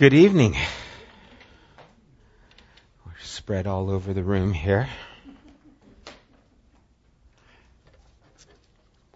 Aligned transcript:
Good 0.00 0.14
evening. 0.14 0.56
We're 3.04 3.12
spread 3.20 3.66
all 3.66 3.90
over 3.90 4.14
the 4.14 4.22
room 4.22 4.54
here. 4.54 4.88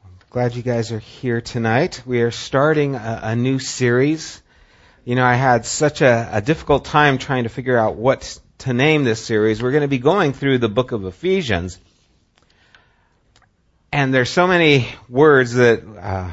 I'm 0.04 0.10
glad 0.28 0.54
you 0.54 0.62
guys 0.62 0.92
are 0.92 0.98
here 0.98 1.40
tonight. 1.40 2.02
We 2.04 2.20
are 2.20 2.30
starting 2.30 2.96
a, 2.96 3.20
a 3.22 3.34
new 3.34 3.60
series. 3.60 4.42
You 5.06 5.14
know, 5.14 5.24
I 5.24 5.36
had 5.36 5.64
such 5.64 6.02
a, 6.02 6.28
a 6.30 6.42
difficult 6.42 6.84
time 6.84 7.16
trying 7.16 7.44
to 7.44 7.48
figure 7.48 7.78
out 7.78 7.96
what 7.96 8.38
to 8.58 8.74
name 8.74 9.04
this 9.04 9.24
series. 9.24 9.62
We're 9.62 9.72
going 9.72 9.84
to 9.84 9.88
be 9.88 9.96
going 9.96 10.34
through 10.34 10.58
the 10.58 10.68
book 10.68 10.92
of 10.92 11.06
Ephesians. 11.06 11.80
And 13.90 14.12
there's 14.12 14.28
so 14.28 14.46
many 14.46 14.86
words 15.08 15.54
that 15.54 15.82
uh, 15.82 16.30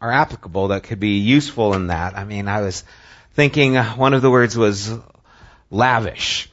are 0.00 0.10
applicable 0.10 0.68
that 0.68 0.84
could 0.84 1.00
be 1.00 1.18
useful 1.18 1.74
in 1.74 1.88
that. 1.88 2.16
I 2.16 2.24
mean, 2.24 2.48
I 2.48 2.62
was 2.62 2.82
thinking 3.38 3.76
uh, 3.76 3.94
one 3.94 4.14
of 4.14 4.20
the 4.20 4.28
words 4.28 4.58
was 4.58 4.92
lavish. 5.70 6.50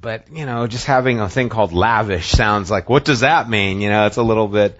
But, 0.00 0.30
you 0.30 0.46
know, 0.46 0.68
just 0.68 0.86
having 0.86 1.18
a 1.18 1.28
thing 1.28 1.48
called 1.48 1.72
lavish 1.72 2.28
sounds 2.30 2.70
like, 2.70 2.88
what 2.88 3.04
does 3.04 3.20
that 3.20 3.50
mean? 3.50 3.80
You 3.80 3.88
know, 3.88 4.06
it's 4.06 4.16
a 4.16 4.22
little 4.22 4.46
bit 4.46 4.78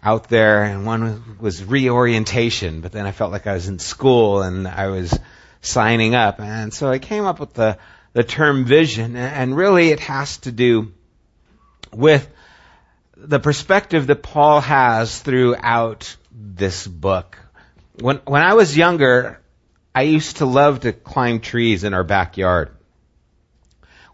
out 0.00 0.28
there. 0.28 0.62
And 0.62 0.86
one 0.86 1.36
was 1.40 1.64
reorientation, 1.64 2.82
but 2.82 2.92
then 2.92 3.04
I 3.04 3.10
felt 3.10 3.32
like 3.32 3.48
I 3.48 3.54
was 3.54 3.66
in 3.66 3.80
school 3.80 4.42
and 4.42 4.68
I 4.68 4.86
was 4.86 5.18
signing 5.60 6.14
up. 6.14 6.38
And 6.38 6.72
so 6.72 6.88
I 6.88 7.00
came 7.00 7.24
up 7.24 7.40
with 7.40 7.52
the, 7.54 7.76
the 8.12 8.22
term 8.22 8.64
vision. 8.64 9.16
And 9.16 9.56
really 9.56 9.88
it 9.88 9.98
has 9.98 10.36
to 10.38 10.52
do 10.52 10.92
with 11.92 12.28
the 13.16 13.40
perspective 13.40 14.06
that 14.06 14.22
Paul 14.22 14.60
has 14.60 15.18
throughout 15.18 16.14
this 16.30 16.86
book. 16.86 17.38
When, 17.98 18.18
when 18.18 18.42
I 18.42 18.54
was 18.54 18.76
younger, 18.76 19.39
I 19.94 20.02
used 20.02 20.36
to 20.36 20.46
love 20.46 20.80
to 20.80 20.92
climb 20.92 21.40
trees 21.40 21.82
in 21.82 21.94
our 21.94 22.04
backyard. 22.04 22.70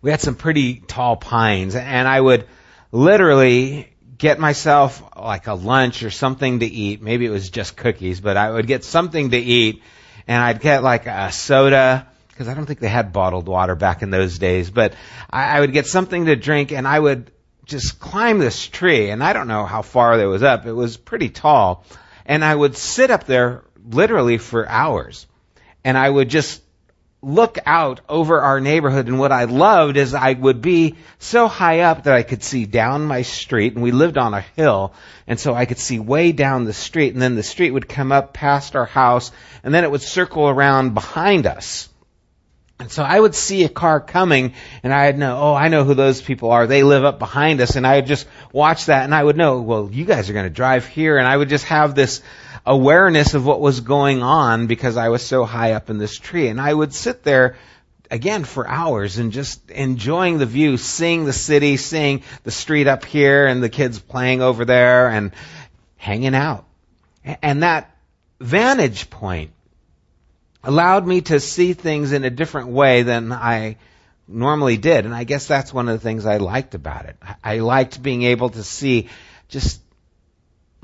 We 0.01 0.11
had 0.11 0.21
some 0.21 0.35
pretty 0.35 0.77
tall 0.77 1.17
pines 1.17 1.75
and 1.75 2.09
I 2.09 2.19
would 2.19 2.47
literally 2.93 3.93
get 4.17 4.39
myself 4.39 5.03
like 5.15 5.47
a 5.49 5.55
lunch 5.55 6.03
or 6.03 6.11
something 6.11 6.61
to 6.61 6.67
eat. 6.67 7.03
Maybe 7.03 7.27
it 7.27 7.31
was 7.31 7.51
just 7.51 7.77
cookies, 7.77 8.21
but 8.21 8.39
I 8.39 8.51
would 8.51 8.67
get 8.67 8.85
something 8.85 9.31
to 9.31 9.37
eat 9.37 9.83
and 10.27 10.43
I'd 10.43 10.61
get 10.61 10.83
like 10.83 11.07
a 11.07 11.31
soda 11.31 12.07
because 12.29 12.49
I 12.49 12.55
don't 12.55 12.65
think 12.65 12.81
they 12.81 12.89
had 12.89 13.13
bottled 13.13 13.47
water 13.47 13.75
back 13.75 14.01
in 14.01 14.11
those 14.11 14.39
days, 14.39 14.71
but 14.71 14.95
I, 15.29 15.59
I 15.59 15.61
would 15.61 15.73
get 15.73 15.87
something 15.87 16.27
to 16.27 16.37
drink 16.37 16.73
and 16.73 16.89
I 16.89 16.99
would 16.99 17.33
just 17.67 17.99
climb 17.99 18.39
this 18.39 18.67
tree 18.67 19.11
and 19.11 19.23
I 19.23 19.35
don't 19.35 19.49
know 19.49 19.67
how 19.67 19.83
far 19.83 20.19
it 20.19 20.27
was 20.27 20.43
up. 20.43 20.65
It 20.65 20.73
was 20.73 20.97
pretty 20.97 21.29
tall 21.29 21.85
and 22.25 22.43
I 22.43 22.55
would 22.55 22.79
sit 22.79 23.11
up 23.11 23.25
there 23.25 23.65
literally 23.85 24.39
for 24.39 24.67
hours 24.67 25.27
and 25.87 25.97
I 25.97 26.11
would 26.11 26.29
just 26.29 26.63
look 27.23 27.59
out 27.65 28.01
over 28.09 28.41
our 28.41 28.61
neighborhood 28.61 29.07
and 29.07 29.21
what 29.21 29.31
I 29.31 29.45
loved 29.45 29.97
is 29.97 30.15
I 30.15 30.33
would 30.33 30.61
be 30.61 30.97
so 31.21 31.47
high 31.47 31.81
up 31.81 32.03
that 32.05 32.15
I 32.15 32.25
could 32.25 32.43
see 32.43 32.67
down 32.67 33.05
my 33.05 33.23
street 33.23 33.75
and 33.75 33.83
we 33.85 33.93
lived 33.93 34.19
on 34.19 34.35
a 34.35 34.41
hill 34.41 34.95
and 35.29 35.39
so 35.39 35.55
I 35.55 35.65
could 35.65 35.79
see 35.79 36.01
way 36.01 36.33
down 36.33 36.65
the 36.65 36.73
street 36.73 37.13
and 37.13 37.23
then 37.23 37.37
the 37.37 37.45
street 37.45 37.71
would 37.71 37.89
come 37.89 38.11
up 38.11 38.35
past 38.35 38.75
our 38.75 38.85
house 38.85 39.31
and 39.63 39.73
then 39.73 39.85
it 39.85 39.91
would 39.91 40.03
circle 40.03 40.49
around 40.49 40.95
behind 40.95 41.47
us. 41.47 41.89
And 42.81 42.91
so 42.91 43.05
I 43.05 43.19
would 43.19 43.35
see 43.35 43.63
a 43.65 43.69
car 43.69 44.01
coming 44.01 44.55
and 44.83 44.93
I'd 44.93 45.19
know, 45.19 45.39
oh, 45.39 45.55
I 45.55 45.69
know 45.69 45.85
who 45.85 45.95
those 45.95 46.21
people 46.21 46.51
are. 46.51 46.67
They 46.67 46.83
live 46.83 47.05
up 47.05 47.21
behind 47.21 47.61
us 47.61 47.77
and 47.77 47.87
I 47.87 47.97
would 47.97 48.07
just 48.07 48.27
watch 48.53 48.87
that 48.87 49.05
and 49.05 49.15
I 49.15 49.23
would 49.23 49.37
know, 49.37 49.61
well, 49.63 49.89
you 49.91 50.05
guys 50.05 50.29
are 50.29 50.33
going 50.33 50.47
to 50.47 50.51
drive 50.51 50.85
here 50.85 51.17
and 51.17 51.29
I 51.29 51.37
would 51.37 51.49
just 51.49 51.65
have 51.67 51.95
this 51.95 52.23
awareness 52.67 53.35
of 53.35 53.47
what 53.47 53.61
was 53.61 53.81
going 53.81 54.23
on 54.23 54.67
because 54.67 54.97
I 54.97 55.09
was 55.09 55.25
so 55.25 55.45
high 55.45 55.73
up 55.73 55.89
in 55.89 55.99
this 55.99 56.19
tree. 56.19 56.49
And 56.49 56.61
I 56.61 56.75
would 56.75 56.93
sit 56.93 57.23
there 57.23 57.57
again 58.11 58.45
for 58.45 58.69
hours 58.69 59.19
and 59.19 59.33
just 59.33 59.71
enjoying 59.71 60.39
the 60.39 60.47
view, 60.47 60.77
seeing 60.77 61.25
the 61.25 61.33
city, 61.33 61.77
seeing 61.77 62.23
the 62.43 62.51
street 62.51 62.89
up 62.89 63.05
here 63.05 63.47
and 63.47 63.63
the 63.63 63.69
kids 63.69 63.99
playing 63.99 64.43
over 64.43 64.65
there 64.65 65.09
and 65.09 65.33
hanging 65.97 66.35
out. 66.35 66.67
And 67.43 67.63
that 67.63 67.97
vantage 68.41 69.11
point 69.11 69.53
allowed 70.63 71.07
me 71.07 71.21
to 71.23 71.39
see 71.39 71.73
things 71.73 72.13
in 72.13 72.25
a 72.25 72.31
different 72.31 72.69
way 72.69 73.03
than 73.03 73.33
I 73.33 73.77
normally 74.27 74.77
did. 74.77 75.05
And 75.05 75.15
I 75.15 75.25
guess 75.25 75.47
that's 75.47 75.73
one 75.73 75.89
of 75.89 75.95
the 75.95 76.03
things 76.03 76.27
I 76.27 76.39
liked 76.39 76.75
about 76.75 77.07
it. 77.07 77.17
I 77.43 77.59
liked 77.59 78.03
being 78.03 78.25
able 78.25 78.51
to 78.51 78.65
see 78.65 79.09
just 79.49 79.81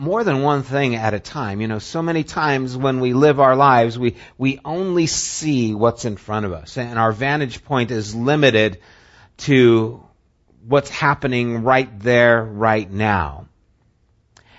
more 0.02 0.24
than 0.24 0.42
one 0.42 0.64
thing 0.64 0.96
at 0.96 1.14
a 1.14 1.20
time. 1.20 1.60
You 1.60 1.68
know, 1.68 1.78
so 1.78 2.02
many 2.02 2.24
times 2.24 2.76
when 2.76 2.98
we 2.98 3.12
live 3.12 3.38
our 3.38 3.54
lives, 3.54 3.96
we, 3.96 4.16
we 4.36 4.58
only 4.64 5.06
see 5.06 5.74
what's 5.74 6.04
in 6.04 6.16
front 6.16 6.44
of 6.44 6.52
us. 6.52 6.76
And 6.76 6.98
our 6.98 7.12
vantage 7.12 7.64
point 7.64 7.92
is 7.92 8.12
limited 8.12 8.80
to 9.38 10.04
what's 10.66 10.90
happening 10.90 11.62
right 11.62 12.00
there, 12.00 12.42
right 12.42 12.90
now. 12.90 13.46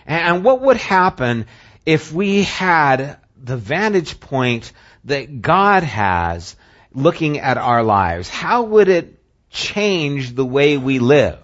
And 0.05 0.45
what 0.45 0.61
would 0.61 0.77
happen 0.77 1.45
if 1.85 2.13
we 2.13 2.43
had 2.43 3.17
the 3.35 3.57
vantage 3.57 4.21
point 4.21 4.71
that 5.03 5.41
God 5.41 5.83
has 5.83 6.55
looking 6.93 7.39
at 7.39 7.57
our 7.57 7.83
lives? 7.83 8.29
How 8.29 8.63
would 8.63 8.87
it 8.87 9.19
change 9.49 10.35
the 10.35 10.45
way 10.45 10.77
we 10.77 10.99
live? 10.99 11.39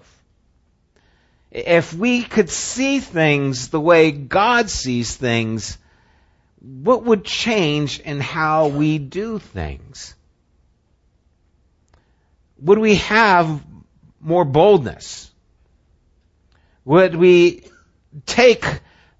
If 1.51 1.93
we 1.93 2.23
could 2.23 2.49
see 2.49 2.99
things 2.99 3.69
the 3.69 3.79
way 3.79 4.11
God 4.11 4.69
sees 4.69 5.15
things, 5.15 5.77
what 6.61 7.05
would 7.05 7.23
change 7.23 7.99
in 7.99 8.19
how 8.19 8.67
we 8.67 8.97
do 8.99 9.39
things? 9.39 10.15
Would 12.61 12.79
we 12.79 12.95
have 12.95 13.63
more 14.19 14.45
boldness? 14.45 15.31
Would 16.85 17.15
we 17.15 17.63
take 18.25 18.65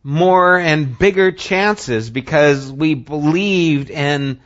more 0.04 0.58
and 0.58 0.98
bigger 0.98 1.32
chances 1.32 2.10
because 2.10 2.72
we 2.72 2.94
believed 2.94 3.90
in 3.90 4.40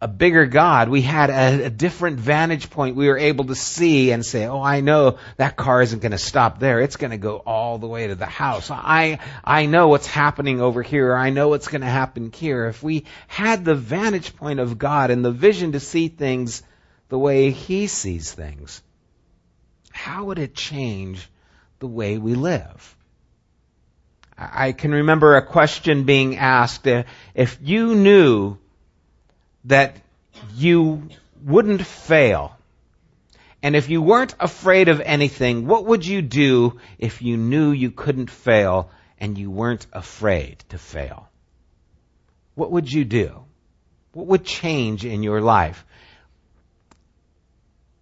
a 0.00 0.08
bigger 0.08 0.44
God. 0.44 0.90
We 0.90 1.00
had 1.00 1.30
a, 1.30 1.66
a, 1.66 1.70
different 1.70 2.20
vantage 2.20 2.68
point. 2.68 2.96
We 2.96 3.08
were 3.08 3.16
able 3.16 3.46
to 3.46 3.54
see 3.54 4.10
and 4.10 4.24
say, 4.24 4.46
"Oh, 4.46 4.60
I 4.60 4.80
know 4.80 5.18
that 5.38 5.56
car 5.56 5.80
isn't 5.80 6.00
going 6.00 6.12
to 6.12 6.18
stop 6.18 6.58
there. 6.58 6.80
It's 6.80 6.96
going 6.96 7.12
to 7.12 7.16
go 7.16 7.38
all 7.38 7.78
the 7.78 7.86
way 7.86 8.08
to 8.08 8.14
the 8.14 8.26
house. 8.26 8.70
I 8.70 9.20
I 9.42 9.66
know 9.66 9.88
what's 9.88 10.06
happening 10.06 10.60
over 10.60 10.82
here. 10.82 11.14
I 11.14 11.30
know 11.30 11.48
what's 11.48 11.68
going 11.68 11.80
to 11.80 11.86
happen 11.86 12.30
here." 12.30 12.66
If 12.66 12.82
we 12.82 13.04
had 13.26 13.64
the 13.64 13.74
vantage 13.74 14.36
point 14.36 14.60
of 14.60 14.76
God 14.76 15.10
and 15.10 15.24
the 15.24 15.32
vision 15.32 15.72
to 15.72 15.80
see 15.80 16.08
things 16.08 16.62
the 17.08 17.18
way 17.18 17.50
He 17.50 17.86
sees 17.86 18.30
things, 18.30 18.82
how 19.92 20.24
would 20.24 20.38
it 20.38 20.54
change 20.54 21.26
the 21.78 21.86
way 21.86 22.18
we 22.18 22.34
live? 22.34 22.94
I 24.36 24.72
can 24.72 24.92
remember 24.92 25.36
a 25.36 25.46
question 25.46 26.04
being 26.04 26.36
asked: 26.36 26.86
If 27.34 27.58
you 27.62 27.94
knew 27.94 28.58
that 29.66 29.96
you 30.54 31.08
wouldn't 31.44 31.84
fail. 31.84 32.56
And 33.62 33.74
if 33.74 33.88
you 33.88 34.00
weren't 34.00 34.34
afraid 34.38 34.88
of 34.88 35.00
anything, 35.00 35.66
what 35.66 35.86
would 35.86 36.06
you 36.06 36.22
do 36.22 36.78
if 36.98 37.22
you 37.22 37.36
knew 37.36 37.70
you 37.70 37.90
couldn't 37.90 38.30
fail 38.30 38.90
and 39.18 39.36
you 39.36 39.50
weren't 39.50 39.86
afraid 39.92 40.62
to 40.68 40.78
fail? 40.78 41.28
What 42.54 42.70
would 42.70 42.92
you 42.92 43.04
do? 43.04 43.44
What 44.12 44.26
would 44.26 44.44
change 44.44 45.04
in 45.04 45.22
your 45.22 45.40
life? 45.40 45.84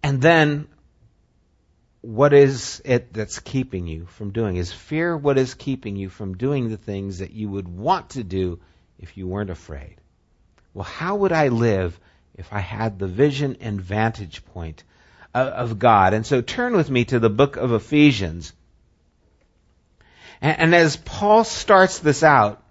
And 0.03 0.21
then, 0.21 0.67
what 2.01 2.31
is 2.33 2.81
it 2.85 3.11
that's 3.11 3.39
keeping 3.39 3.87
you 3.87 4.05
from 4.05 4.31
doing? 4.31 4.57
Is 4.57 4.71
fear 4.71 5.17
what 5.17 5.37
is 5.39 5.55
keeping 5.55 5.95
you 5.95 6.09
from 6.09 6.37
doing 6.37 6.69
the 6.69 6.77
things 6.77 7.19
that 7.19 7.31
you 7.31 7.49
would 7.49 7.67
want 7.67 8.11
to 8.11 8.23
do 8.23 8.59
if 8.99 9.17
you 9.17 9.27
weren't 9.27 9.49
afraid? 9.49 9.95
Well, 10.75 10.83
how 10.83 11.15
would 11.15 11.31
I 11.31 11.47
live 11.47 11.97
if 12.35 12.51
I 12.51 12.59
had 12.59 12.99
the 12.99 13.07
vision 13.07 13.57
and 13.61 13.81
vantage 13.81 14.45
point 14.47 14.83
of 15.33 15.79
God? 15.79 16.13
And 16.13 16.25
so 16.25 16.41
turn 16.41 16.75
with 16.75 16.91
me 16.91 17.05
to 17.05 17.17
the 17.17 17.29
book 17.29 17.55
of 17.55 17.71
Ephesians. 17.71 18.51
And, 20.41 20.75
as 20.75 20.97
Paul 20.97 21.45
starts 21.45 21.99
this 21.99 22.21
out, 22.23 22.61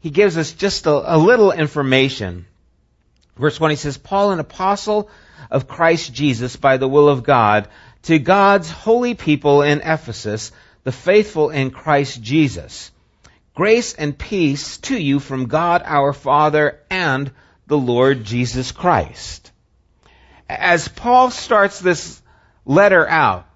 he 0.00 0.10
gives 0.10 0.36
us 0.36 0.52
just 0.52 0.86
a, 0.86 1.14
a 1.14 1.16
little 1.16 1.52
information. 1.52 2.46
Verse 3.36 3.60
1, 3.60 3.70
he 3.70 3.76
says, 3.76 3.96
Paul, 3.96 4.32
an 4.32 4.40
apostle 4.40 5.08
of 5.52 5.68
Christ 5.68 6.12
Jesus 6.12 6.56
by 6.56 6.78
the 6.78 6.88
will 6.88 7.08
of 7.08 7.22
God, 7.22 7.68
to 8.02 8.18
God's 8.18 8.70
holy 8.70 9.14
people 9.14 9.62
in 9.62 9.82
Ephesus, 9.82 10.50
the 10.82 10.92
faithful 10.92 11.50
in 11.50 11.70
Christ 11.70 12.20
Jesus 12.20 12.90
Grace 13.54 13.94
and 13.94 14.16
peace 14.16 14.78
to 14.78 14.96
you 14.96 15.18
from 15.18 15.46
God 15.46 15.82
our 15.84 16.12
Father 16.12 16.80
and 16.88 17.30
the 17.66 17.78
Lord 17.78 18.24
Jesus 18.24 18.72
Christ. 18.72 19.50
As 20.48 20.88
Paul 20.88 21.30
starts 21.30 21.80
this 21.80 22.20
letter 22.64 23.08
out, 23.08 23.46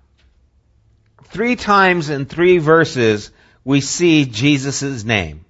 three 1.24 1.56
times 1.56 2.10
in 2.10 2.26
three 2.26 2.58
verses 2.58 3.30
we 3.64 3.80
see 3.80 4.24
Jesus' 4.24 5.04
name. 5.04 5.44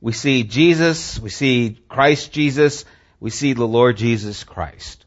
we 0.00 0.12
see 0.12 0.42
Jesus, 0.42 1.18
we 1.18 1.30
see 1.30 1.78
Christ 1.88 2.32
Jesus, 2.32 2.84
we 3.18 3.30
see 3.30 3.54
the 3.54 3.66
Lord 3.66 3.96
Jesus 3.96 4.44
Christ. 4.44 5.04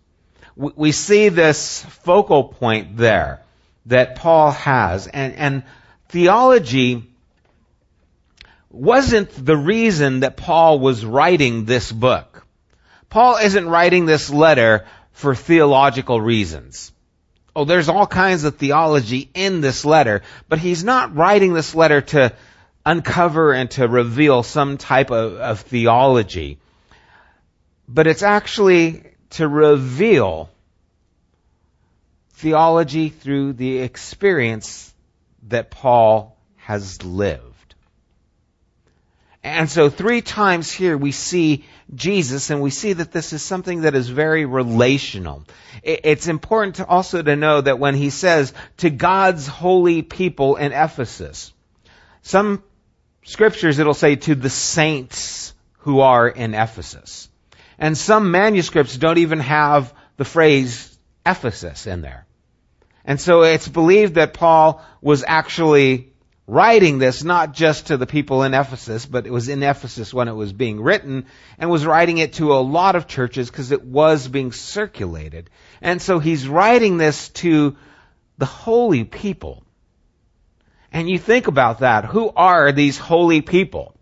We 0.56 0.92
see 0.92 1.30
this 1.30 1.86
focal 2.04 2.44
point 2.44 2.98
there 2.98 3.42
that 3.86 4.16
Paul 4.16 4.52
has, 4.52 5.08
and, 5.08 5.34
and 5.36 5.64
theology 6.10 7.10
wasn't 8.70 9.30
the 9.32 9.58
reason 9.58 10.22
that 10.22 10.38
Paul 10.38 10.80
was 10.80 11.04
writing 11.04 11.66
this 11.66 11.92
book. 11.92 12.46
Paul 13.10 13.38
isn't 13.38 13.68
writing 13.68 14.06
this 14.06 14.30
letter 14.30 14.86
for 15.12 15.36
theological 15.36 16.22
reasons. 16.22 16.92
Oh, 17.56 17.66
there's 17.66 17.90
all 17.90 18.06
kinds 18.06 18.44
of 18.44 18.58
theology 18.58 19.30
in 19.34 19.62
this 19.62 19.84
letter, 19.84 20.22
but 20.48 20.60
he's 20.60 20.84
not 20.84 21.16
writing 21.16 21.54
this 21.54 21.74
letter 21.74 22.02
to 22.02 22.34
uncover 22.86 23.54
and 23.54 23.70
to 23.72 23.88
reveal 23.88 24.44
some 24.44 24.78
type 24.78 25.12
of, 25.12 25.34
of 25.36 25.60
theology. 25.62 26.60
But 27.88 28.08
it's 28.08 28.24
actually 28.24 29.04
to 29.32 29.48
reveal 29.48 30.50
theology 32.34 33.10
through 33.10 33.54
the 33.54 33.80
experience 33.80 34.94
that 35.48 35.72
Paul 35.72 36.38
has 36.58 37.04
lived. 37.04 37.49
And 39.44 39.70
so 39.70 39.90
three 39.90 40.22
times 40.22 40.72
here 40.72 40.98
we 40.98 41.12
see 41.12 41.66
Jesus 41.96 42.50
and 42.50 42.62
we 42.62 42.72
see 42.72 42.94
that 42.94 43.12
this 43.12 43.32
is 43.32 43.42
something 43.42 43.82
that 43.82 43.96
is 43.96 44.10
very 44.10 44.46
relational. 44.46 45.46
It's 45.82 46.28
important 46.28 46.76
to 46.76 46.86
also 46.86 47.22
to 47.22 47.36
know 47.36 47.62
that 47.62 47.80
when 47.80 47.96
he 47.96 48.10
says 48.10 48.54
to 48.78 48.90
God's 48.90 49.48
holy 49.48 50.02
people 50.02 50.58
in 50.58 50.74
Ephesus, 50.74 51.54
some 52.22 52.64
scriptures 53.24 53.80
it'll 53.80 53.94
say 53.94 54.18
to 54.18 54.36
the 54.36 54.50
saints 54.50 55.54
who 55.80 56.02
are 56.02 56.28
in 56.28 56.54
Ephesus. 56.54 57.30
And 57.78 57.98
some 57.98 58.32
manuscripts 58.32 58.98
don't 58.98 59.20
even 59.20 59.40
have 59.40 59.94
the 60.18 60.26
phrase 60.26 60.98
Ephesus 61.26 61.88
in 61.88 62.02
there. 62.02 62.26
And 63.06 63.22
so 63.22 63.44
it's 63.44 63.70
believed 63.70 64.16
that 64.16 64.34
Paul 64.34 64.84
was 65.02 65.24
actually 65.26 66.12
writing 66.50 66.98
this 66.98 67.24
not 67.24 67.54
just 67.54 67.88
to 67.88 67.98
the 67.98 68.08
people 68.08 68.42
in 68.42 68.56
Ephesus, 68.56 69.06
but 69.06 69.28
it 69.28 69.32
was 69.32 69.50
in 69.50 69.62
Ephesus 69.62 70.12
when 70.12 70.28
it 70.28 70.34
was 70.34 70.52
being 70.52 70.82
written, 70.82 71.26
and 71.60 71.70
was 71.70 71.86
writing 71.86 72.18
it 72.18 72.34
to 72.34 72.54
a 72.54 72.60
lot 72.60 72.96
of 72.96 73.08
churches 73.08 73.52
because 73.52 73.72
it 73.72 73.84
was 73.84 74.28
being 74.28 74.52
circulated. 74.52 75.50
And 75.80 76.02
so 76.02 76.18
he's 76.18 76.48
writing 76.48 76.98
this 76.98 77.30
to 77.30 77.78
the 78.40 78.48
holy 78.48 79.04
people. 79.04 79.64
And 80.92 81.08
you 81.08 81.20
think 81.20 81.48
about 81.48 81.80
that. 81.80 82.06
Who 82.06 82.32
are 82.36 82.72
these 82.72 82.98
holy 82.98 83.42
people? 83.42 83.94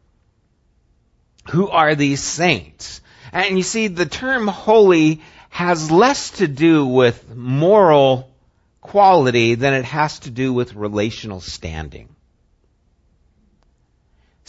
Who 1.50 1.68
are 1.68 1.96
these 1.96 2.24
saints? 2.24 3.02
And 3.34 3.58
you 3.58 3.64
see, 3.64 3.88
the 3.88 4.06
term 4.06 4.48
holy 4.48 5.22
has 5.50 5.92
less 5.92 6.32
to 6.32 6.48
do 6.48 6.86
with 6.86 7.36
moral 7.36 8.32
quality 8.80 9.56
than 9.56 9.74
it 9.74 9.84
has 9.84 10.20
to 10.20 10.30
do 10.30 10.54
with 10.54 10.76
relational 10.76 11.42
standing. 11.42 12.08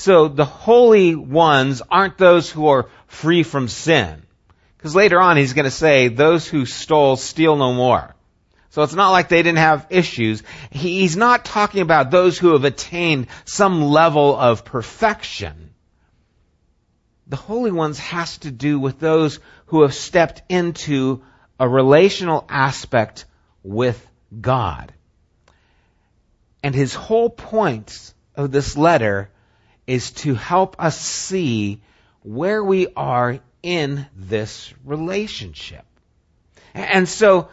So 0.09 0.29
the 0.29 0.47
holy 0.47 1.15
ones 1.15 1.83
aren't 1.83 2.17
those 2.17 2.51
who 2.51 2.69
are 2.69 2.89
free 3.09 3.43
from 3.43 3.69
sin. 3.69 4.23
Because 4.75 4.97
later 4.97 5.21
on 5.21 5.37
he's 5.37 5.53
going 5.53 5.67
to 5.67 5.71
say, 5.71 6.09
those 6.09 6.49
who 6.49 6.65
stole 6.65 7.17
steal 7.17 7.57
no 7.57 7.75
more. 7.75 8.17
So 8.71 8.83
it's 8.83 8.95
not 8.95 9.11
like 9.11 9.29
they 9.29 9.43
didn't 9.43 9.59
have 9.59 9.87
issues. 9.91 10.43
He's 10.71 11.15
not 11.15 11.45
talking 11.45 11.83
about 11.83 12.11
those 12.11 12.39
who 12.39 12.55
have 12.55 12.65
attained 12.65 13.27
some 13.45 13.83
level 13.83 14.35
of 14.35 14.65
perfection. 14.65 15.75
The 17.27 17.37
holy 17.37 17.71
ones 17.71 17.99
has 17.99 18.39
to 18.39 18.51
do 18.51 18.81
with 18.81 18.99
those 18.99 19.41
who 19.67 19.83
have 19.83 19.93
stepped 19.93 20.41
into 20.49 21.23
a 21.61 21.69
relational 21.69 22.47
aspect 22.49 23.27
with 23.63 24.03
God. 24.41 24.91
And 26.63 26.75
his 26.75 26.95
whole 26.95 27.29
point 27.29 28.15
of 28.35 28.51
this 28.51 28.75
letter 28.75 29.29
is 29.89 30.11
to 30.11 30.35
help 30.35 30.77
us 30.79 31.01
see 31.01 31.81
where 32.23 32.63
we 32.63 32.89
are 32.95 33.41
in 33.63 34.07
this 34.15 34.73
relationship. 34.85 35.85
And 36.75 37.09
so, 37.09 37.49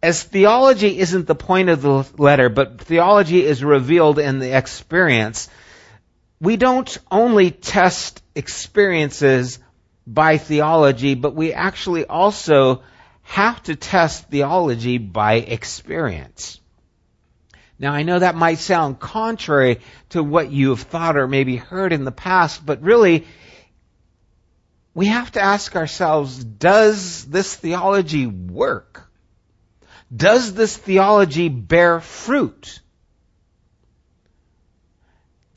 as 0.00 0.22
theology 0.22 0.98
isn't 1.00 1.26
the 1.26 1.34
point 1.34 1.68
of 1.68 1.82
the 1.82 2.06
letter, 2.16 2.48
but 2.48 2.80
theology 2.80 3.44
is 3.44 3.64
revealed 3.64 4.20
in 4.20 4.38
the 4.38 4.56
experience, 4.56 5.50
we 6.40 6.56
don't 6.56 6.96
only 7.10 7.50
test 7.50 8.22
experiences 8.36 9.58
by 10.06 10.38
theology, 10.38 11.16
but 11.16 11.34
we 11.34 11.52
actually 11.52 12.06
also 12.06 12.82
have 13.22 13.60
to 13.64 13.74
test 13.74 14.30
theology 14.30 14.98
by 14.98 15.34
experience. 15.34 16.60
Now 17.80 17.94
I 17.94 18.02
know 18.02 18.18
that 18.18 18.34
might 18.34 18.58
sound 18.58 19.00
contrary 19.00 19.80
to 20.10 20.22
what 20.22 20.52
you 20.52 20.68
have 20.68 20.82
thought 20.82 21.16
or 21.16 21.26
maybe 21.26 21.56
heard 21.56 21.94
in 21.94 22.04
the 22.04 22.12
past, 22.12 22.64
but 22.64 22.82
really, 22.82 23.26
we 24.92 25.06
have 25.06 25.32
to 25.32 25.40
ask 25.40 25.74
ourselves, 25.74 26.44
does 26.44 27.24
this 27.24 27.54
theology 27.56 28.26
work? 28.26 29.08
Does 30.14 30.52
this 30.52 30.76
theology 30.76 31.48
bear 31.48 32.00
fruit? 32.00 32.80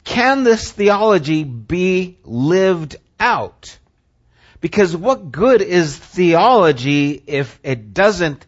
Can 0.05 0.45
this 0.45 0.71
theology 0.71 1.43
be 1.43 2.19
lived 2.23 2.95
out? 3.19 3.77
Because 4.61 4.95
what 4.95 5.29
good 5.29 5.61
is 5.61 5.97
theology 5.97 7.21
if 7.27 7.59
it 7.63 7.93
doesn't 7.93 8.45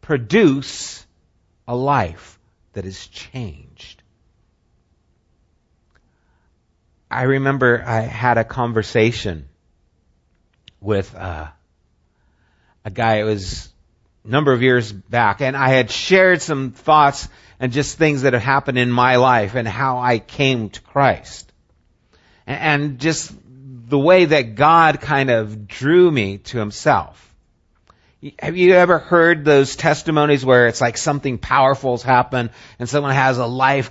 produce 0.00 1.04
a 1.66 1.74
life? 1.74 2.35
That 2.76 2.84
is 2.84 3.06
changed. 3.06 4.02
I 7.10 7.22
remember 7.22 7.82
I 7.82 8.02
had 8.02 8.36
a 8.36 8.44
conversation 8.44 9.48
with 10.78 11.14
uh, 11.14 11.46
a 12.84 12.90
guy. 12.90 13.20
It 13.20 13.24
was 13.24 13.72
a 14.26 14.28
number 14.28 14.52
of 14.52 14.60
years 14.60 14.92
back, 14.92 15.40
and 15.40 15.56
I 15.56 15.70
had 15.70 15.90
shared 15.90 16.42
some 16.42 16.72
thoughts 16.72 17.30
and 17.58 17.72
just 17.72 17.96
things 17.96 18.22
that 18.22 18.34
have 18.34 18.42
happened 18.42 18.76
in 18.76 18.90
my 18.90 19.16
life 19.16 19.54
and 19.54 19.66
how 19.66 19.96
I 19.96 20.18
came 20.18 20.68
to 20.68 20.82
Christ, 20.82 21.50
and 22.46 22.98
just 22.98 23.32
the 23.88 23.98
way 23.98 24.26
that 24.26 24.54
God 24.54 25.00
kind 25.00 25.30
of 25.30 25.66
drew 25.66 26.10
me 26.10 26.38
to 26.38 26.58
Himself. 26.58 27.34
Have 28.38 28.56
you 28.56 28.74
ever 28.74 28.98
heard 28.98 29.44
those 29.44 29.76
testimonies 29.76 30.44
where 30.44 30.68
it's 30.68 30.80
like 30.80 30.96
something 30.96 31.38
powerful's 31.38 32.02
happened 32.02 32.50
and 32.78 32.88
someone 32.88 33.14
has 33.14 33.38
a 33.38 33.46
life 33.46 33.90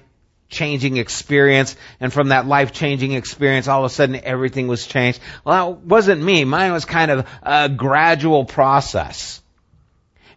changing 0.50 0.98
experience 0.98 1.76
and 2.00 2.14
from 2.14 2.30
that 2.30 2.46
life 2.48 2.72
changing 2.72 3.14
experience 3.14 3.68
all 3.68 3.84
of 3.84 3.92
a 3.92 3.94
sudden 3.94 4.16
everything 4.24 4.68
was 4.68 4.86
changed? 4.88 5.20
Well, 5.44 5.74
that 5.74 5.82
wasn't 5.82 6.22
me. 6.22 6.44
Mine 6.46 6.72
was 6.72 6.86
kind 6.86 7.12
of 7.12 7.28
a 7.44 7.70
gradual 7.70 8.46
process. 8.46 9.42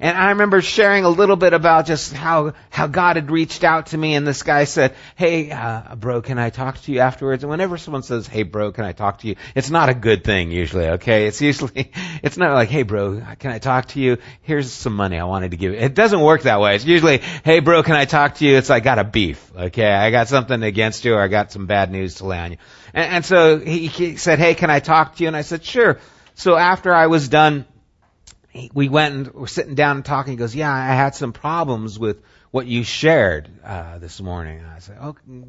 And 0.00 0.16
I 0.16 0.30
remember 0.30 0.62
sharing 0.62 1.04
a 1.04 1.08
little 1.08 1.36
bit 1.36 1.52
about 1.52 1.86
just 1.86 2.12
how, 2.12 2.54
how 2.70 2.86
God 2.86 3.16
had 3.16 3.30
reached 3.30 3.64
out 3.64 3.86
to 3.86 3.98
me 3.98 4.14
and 4.14 4.26
this 4.26 4.42
guy 4.42 4.64
said, 4.64 4.94
hey, 5.16 5.50
uh, 5.50 5.96
bro, 5.96 6.22
can 6.22 6.38
I 6.38 6.50
talk 6.50 6.80
to 6.82 6.92
you 6.92 7.00
afterwards? 7.00 7.42
And 7.42 7.50
whenever 7.50 7.78
someone 7.78 8.02
says, 8.02 8.26
hey, 8.26 8.44
bro, 8.44 8.72
can 8.72 8.84
I 8.84 8.92
talk 8.92 9.18
to 9.20 9.28
you? 9.28 9.36
It's 9.54 9.70
not 9.70 9.88
a 9.88 9.94
good 9.94 10.24
thing 10.24 10.50
usually, 10.52 10.86
okay? 10.90 11.26
It's 11.26 11.42
usually, 11.42 11.90
it's 12.22 12.36
not 12.36 12.54
like, 12.54 12.68
hey, 12.68 12.84
bro, 12.84 13.20
can 13.38 13.50
I 13.50 13.58
talk 13.58 13.88
to 13.88 14.00
you? 14.00 14.18
Here's 14.42 14.72
some 14.72 14.94
money 14.94 15.18
I 15.18 15.24
wanted 15.24 15.50
to 15.50 15.56
give 15.56 15.72
you. 15.72 15.78
It 15.78 15.94
doesn't 15.94 16.20
work 16.20 16.42
that 16.42 16.60
way. 16.60 16.76
It's 16.76 16.84
usually, 16.84 17.18
hey, 17.44 17.58
bro, 17.58 17.82
can 17.82 17.96
I 17.96 18.04
talk 18.04 18.36
to 18.36 18.46
you? 18.46 18.56
It's 18.56 18.70
like, 18.70 18.78
I 18.78 18.84
got 18.84 18.98
a 19.00 19.04
beef, 19.04 19.52
okay? 19.54 19.92
I 19.92 20.10
got 20.10 20.28
something 20.28 20.62
against 20.62 21.04
you 21.04 21.14
or 21.14 21.20
I 21.20 21.26
got 21.26 21.50
some 21.50 21.66
bad 21.66 21.90
news 21.90 22.16
to 22.16 22.26
lay 22.26 22.38
on 22.38 22.52
you. 22.52 22.58
And, 22.94 23.14
and 23.14 23.24
so 23.24 23.58
he, 23.58 23.88
he 23.88 24.16
said, 24.16 24.38
hey, 24.38 24.54
can 24.54 24.70
I 24.70 24.78
talk 24.78 25.16
to 25.16 25.24
you? 25.24 25.26
And 25.26 25.36
I 25.36 25.42
said, 25.42 25.64
sure. 25.64 25.98
So 26.36 26.56
after 26.56 26.94
I 26.94 27.08
was 27.08 27.28
done 27.28 27.66
we 28.72 28.88
went 28.88 29.14
and 29.14 29.34
we're 29.34 29.46
sitting 29.46 29.74
down 29.74 29.96
and 29.96 30.04
talking. 30.04 30.32
He 30.32 30.36
goes, 30.36 30.54
"Yeah, 30.54 30.72
I 30.72 30.94
had 30.94 31.14
some 31.14 31.32
problems 31.32 31.98
with 31.98 32.22
what 32.50 32.66
you 32.66 32.82
shared 32.84 33.48
uh, 33.64 33.98
this 33.98 34.20
morning." 34.20 34.64
I 34.64 34.78
said, 34.80 34.98
"Okay, 34.98 35.44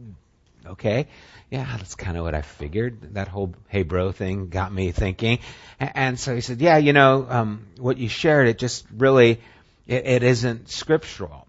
okay, 0.65 1.07
yeah, 1.49 1.65
that's 1.77 1.95
kind 1.95 2.17
of 2.17 2.23
what 2.23 2.35
I 2.35 2.41
figured." 2.41 3.15
That 3.15 3.27
whole 3.27 3.53
"Hey, 3.67 3.83
bro" 3.83 4.11
thing 4.11 4.49
got 4.49 4.71
me 4.73 4.91
thinking, 4.91 5.39
and 5.79 6.19
so 6.19 6.35
he 6.35 6.41
said, 6.41 6.61
"Yeah, 6.61 6.77
you 6.77 6.93
know, 6.93 7.25
um, 7.29 7.67
what 7.77 7.97
you 7.97 8.09
shared, 8.09 8.47
it 8.47 8.57
just 8.57 8.85
really, 8.95 9.39
it, 9.87 10.05
it 10.05 10.23
isn't 10.23 10.69
scriptural." 10.69 11.47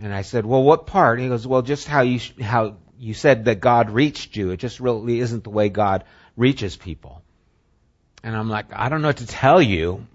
And 0.00 0.14
I 0.14 0.22
said, 0.22 0.46
"Well, 0.46 0.62
what 0.62 0.86
part?" 0.86 1.20
He 1.20 1.28
goes, 1.28 1.46
"Well, 1.46 1.62
just 1.62 1.88
how 1.88 2.02
you 2.02 2.20
how 2.40 2.76
you 2.98 3.14
said 3.14 3.46
that 3.46 3.60
God 3.60 3.90
reached 3.90 4.36
you. 4.36 4.50
It 4.50 4.58
just 4.58 4.80
really 4.80 5.20
isn't 5.20 5.44
the 5.44 5.50
way 5.50 5.68
God 5.68 6.04
reaches 6.36 6.76
people." 6.76 7.22
And 8.22 8.36
I'm 8.36 8.48
like, 8.48 8.66
I 8.72 8.88
don't 8.88 9.02
know 9.02 9.08
what 9.08 9.18
to 9.18 9.26
tell 9.26 9.62
you, 9.62 10.06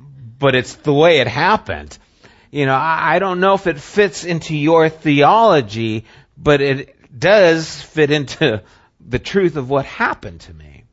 but 0.43 0.55
it's 0.55 0.75
the 0.75 0.93
way 0.93 1.19
it 1.19 1.27
happened. 1.27 1.97
You 2.51 2.65
know, 2.65 2.75
I, 2.75 3.15
I 3.15 3.19
don't 3.19 3.39
know 3.39 3.53
if 3.53 3.65
it 3.65 3.79
fits 3.79 4.25
into 4.25 4.57
your 4.57 4.89
theology, 4.89 6.03
but 6.37 6.59
it 6.59 7.17
does 7.17 7.81
fit 7.81 8.11
into 8.11 8.61
the 8.99 9.19
truth 9.19 9.55
of 9.55 9.69
what 9.69 9.85
happened 9.85 10.41
to 10.41 10.53
me. 10.53 10.83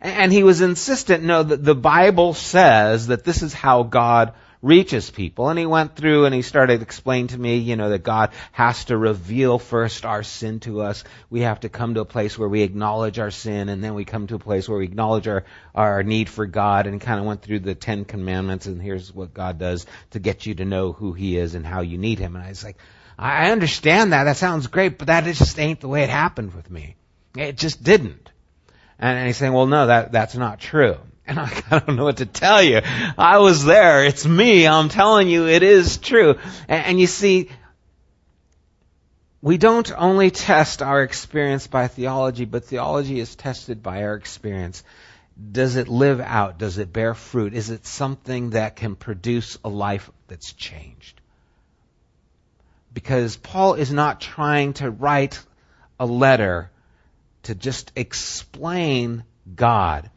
And 0.00 0.32
he 0.32 0.42
was 0.42 0.62
insistent, 0.62 1.22
no, 1.22 1.44
the 1.44 1.76
Bible 1.76 2.34
says 2.34 3.06
that 3.06 3.22
this 3.22 3.42
is 3.44 3.54
how 3.54 3.84
God 3.84 4.32
reaches 4.62 5.10
people. 5.10 5.48
And 5.48 5.58
he 5.58 5.66
went 5.66 5.96
through 5.96 6.26
and 6.26 6.34
he 6.34 6.42
started 6.42 6.82
explaining 6.82 7.28
to 7.28 7.38
me, 7.38 7.56
you 7.56 7.76
know, 7.76 7.90
that 7.90 8.02
God 8.02 8.30
has 8.52 8.84
to 8.86 8.96
reveal 8.96 9.58
first 9.58 10.04
our 10.04 10.22
sin 10.22 10.60
to 10.60 10.82
us. 10.82 11.04
We 11.30 11.40
have 11.40 11.60
to 11.60 11.68
come 11.68 11.94
to 11.94 12.00
a 12.00 12.04
place 12.06 12.38
where 12.38 12.48
we 12.48 12.62
acknowledge 12.62 13.18
our 13.18 13.30
sin 13.30 13.68
and 13.68 13.82
then 13.82 13.94
we 13.94 14.04
come 14.04 14.26
to 14.26 14.34
a 14.34 14.40
place 14.40 14.68
where 14.68 14.78
we 14.78 14.84
acknowledge 14.84 15.28
our, 15.28 15.44
our 15.74 16.02
need 16.02 16.28
for 16.28 16.46
God 16.46 16.86
and 16.86 17.00
kind 17.00 17.20
of 17.20 17.26
went 17.26 17.42
through 17.42 17.60
the 17.60 17.74
Ten 17.74 18.04
Commandments 18.04 18.66
and 18.66 18.80
here's 18.80 19.12
what 19.12 19.34
God 19.34 19.58
does 19.58 19.86
to 20.10 20.18
get 20.18 20.46
you 20.46 20.54
to 20.56 20.64
know 20.64 20.92
who 20.92 21.12
He 21.12 21.36
is 21.36 21.54
and 21.54 21.66
how 21.66 21.80
you 21.80 21.98
need 21.98 22.18
Him. 22.18 22.36
And 22.36 22.44
I 22.44 22.48
was 22.48 22.64
like, 22.64 22.76
I 23.18 23.50
understand 23.50 24.12
that. 24.12 24.24
That 24.24 24.38
sounds 24.38 24.66
great, 24.66 24.98
but 24.98 25.08
that 25.08 25.24
just 25.24 25.58
ain't 25.58 25.80
the 25.80 25.88
way 25.88 26.02
it 26.02 26.10
happened 26.10 26.54
with 26.54 26.70
me. 26.70 26.96
It 27.36 27.56
just 27.56 27.82
didn't. 27.82 28.30
And 28.98 29.26
he's 29.26 29.36
saying, 29.36 29.52
well, 29.52 29.66
no, 29.66 29.86
that, 29.86 30.12
that's 30.12 30.34
not 30.34 30.58
true. 30.60 30.98
And 31.30 31.38
I, 31.38 31.62
I 31.70 31.78
don't 31.78 31.96
know 31.96 32.04
what 32.04 32.18
to 32.18 32.26
tell 32.26 32.60
you. 32.60 32.80
I 33.16 33.38
was 33.38 33.64
there. 33.64 34.04
It's 34.04 34.26
me. 34.26 34.66
I'm 34.66 34.88
telling 34.88 35.28
you 35.28 35.46
it 35.46 35.62
is 35.62 35.96
true. 35.96 36.36
And, 36.68 36.84
and 36.84 37.00
you 37.00 37.06
see, 37.06 37.48
we 39.40 39.56
don't 39.56 39.90
only 39.96 40.32
test 40.32 40.82
our 40.82 41.02
experience 41.02 41.68
by 41.68 41.86
theology, 41.86 42.44
but 42.44 42.64
theology 42.64 43.20
is 43.20 43.36
tested 43.36 43.80
by 43.82 44.02
our 44.02 44.14
experience. 44.14 44.82
Does 45.52 45.76
it 45.76 45.88
live 45.88 46.20
out? 46.20 46.58
Does 46.58 46.78
it 46.78 46.92
bear 46.92 47.14
fruit? 47.14 47.54
Is 47.54 47.70
it 47.70 47.86
something 47.86 48.50
that 48.50 48.74
can 48.74 48.96
produce 48.96 49.56
a 49.64 49.68
life 49.68 50.10
that's 50.26 50.52
changed? 50.52 51.20
Because 52.92 53.36
Paul 53.36 53.74
is 53.74 53.92
not 53.92 54.20
trying 54.20 54.72
to 54.74 54.90
write 54.90 55.40
a 56.00 56.06
letter 56.06 56.70
to 57.44 57.54
just 57.54 57.92
explain 57.94 59.22
God 59.54 60.10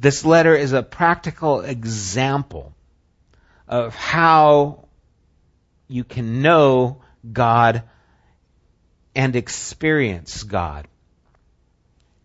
this 0.00 0.24
letter 0.24 0.54
is 0.54 0.72
a 0.72 0.82
practical 0.82 1.60
example 1.60 2.72
of 3.66 3.94
how 3.96 4.86
you 5.88 6.04
can 6.04 6.40
know 6.40 7.02
God 7.30 7.82
and 9.14 9.34
experience 9.34 10.44
God. 10.44 10.86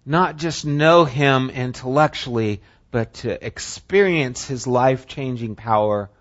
Not 0.06 0.38
just 0.38 0.66
know 0.66 1.06
Him 1.06 1.50
intellectually, 1.50 2.62
but 2.92 3.16
to 3.16 3.46
experience 3.46 4.46
His 4.46 4.68
life 4.68 5.08
changing 5.08 5.56
power 5.56 6.12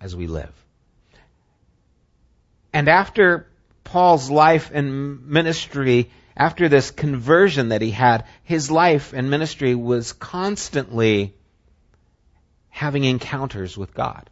as 0.00 0.14
we 0.14 0.28
live. 0.28 0.52
And 2.72 2.88
after 2.88 3.48
Paul's 3.82 4.30
life 4.30 4.70
and 4.72 5.26
ministry 5.26 6.10
after 6.36 6.68
this 6.68 6.90
conversion 6.90 7.70
that 7.70 7.82
he 7.82 7.90
had, 7.90 8.24
his 8.44 8.70
life 8.70 9.12
and 9.12 9.30
ministry 9.30 9.74
was 9.74 10.12
constantly 10.12 11.34
having 12.68 13.04
encounters 13.04 13.76
with 13.76 13.94
God. 13.94 14.28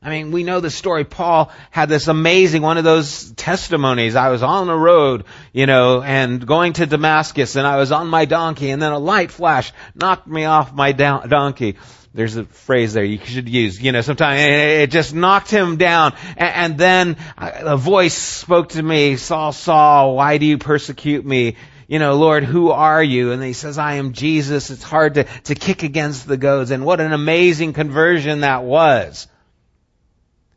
I 0.00 0.10
mean, 0.10 0.30
we 0.30 0.44
know 0.44 0.60
the 0.60 0.70
story. 0.70 1.04
Paul 1.04 1.50
had 1.70 1.88
this 1.88 2.06
amazing, 2.06 2.62
one 2.62 2.78
of 2.78 2.84
those 2.84 3.32
testimonies. 3.32 4.14
I 4.14 4.28
was 4.28 4.44
on 4.44 4.68
the 4.68 4.76
road, 4.76 5.24
you 5.52 5.66
know, 5.66 6.02
and 6.02 6.46
going 6.46 6.74
to 6.74 6.86
Damascus 6.86 7.56
and 7.56 7.66
I 7.66 7.76
was 7.76 7.90
on 7.90 8.06
my 8.06 8.24
donkey 8.24 8.70
and 8.70 8.80
then 8.80 8.92
a 8.92 8.98
light 8.98 9.32
flash 9.32 9.72
knocked 9.96 10.28
me 10.28 10.44
off 10.44 10.72
my 10.72 10.92
donkey. 10.92 11.76
There's 12.14 12.36
a 12.36 12.44
phrase 12.44 12.94
there 12.94 13.04
you 13.04 13.18
should 13.24 13.48
use, 13.48 13.80
you 13.80 13.92
know, 13.92 14.00
sometimes 14.00 14.40
it 14.40 14.90
just 14.90 15.14
knocked 15.14 15.50
him 15.50 15.76
down. 15.76 16.14
And 16.36 16.78
then 16.78 17.16
uh, 17.36 17.50
a 17.54 17.76
voice 17.76 18.14
spoke 18.14 18.70
to 18.70 18.82
me, 18.82 19.16
Saul, 19.16 19.52
Saul, 19.52 20.16
why 20.16 20.38
do 20.38 20.46
you 20.46 20.58
persecute 20.58 21.24
me? 21.24 21.56
you 21.88 21.98
know, 21.98 22.16
Lord, 22.16 22.44
who 22.44 22.70
are 22.70 23.02
you? 23.02 23.32
And 23.32 23.42
he 23.42 23.54
says, 23.54 23.78
I 23.78 23.94
am 23.94 24.12
Jesus. 24.12 24.70
It's 24.70 24.82
hard 24.82 25.14
to, 25.14 25.24
to 25.24 25.54
kick 25.54 25.82
against 25.82 26.28
the 26.28 26.36
goads. 26.36 26.70
And 26.70 26.84
what 26.84 27.00
an 27.00 27.14
amazing 27.14 27.72
conversion 27.72 28.40
that 28.40 28.62
was. 28.62 29.26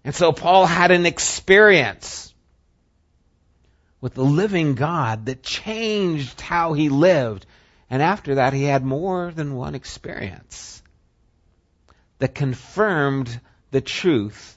And 0.04 0.14
so 0.14 0.34
Paul 0.34 0.66
had 0.66 0.92
an 0.92 1.06
experience 1.06 2.34
with 4.02 4.14
the 4.14 4.26
living 4.26 4.76
God 4.76 5.28
that 5.28 5.42
changed 5.42 6.42
how 6.42 6.74
he 6.74 6.90
lived. 6.90 7.46
And 7.90 8.02
after 8.02 8.36
that, 8.36 8.52
he 8.52 8.64
had 8.64 8.84
more 8.84 9.32
than 9.32 9.56
one 9.56 9.74
experience 9.74 10.81
that 12.22 12.36
confirmed 12.36 13.42
the 13.72 13.82
truth 13.82 14.56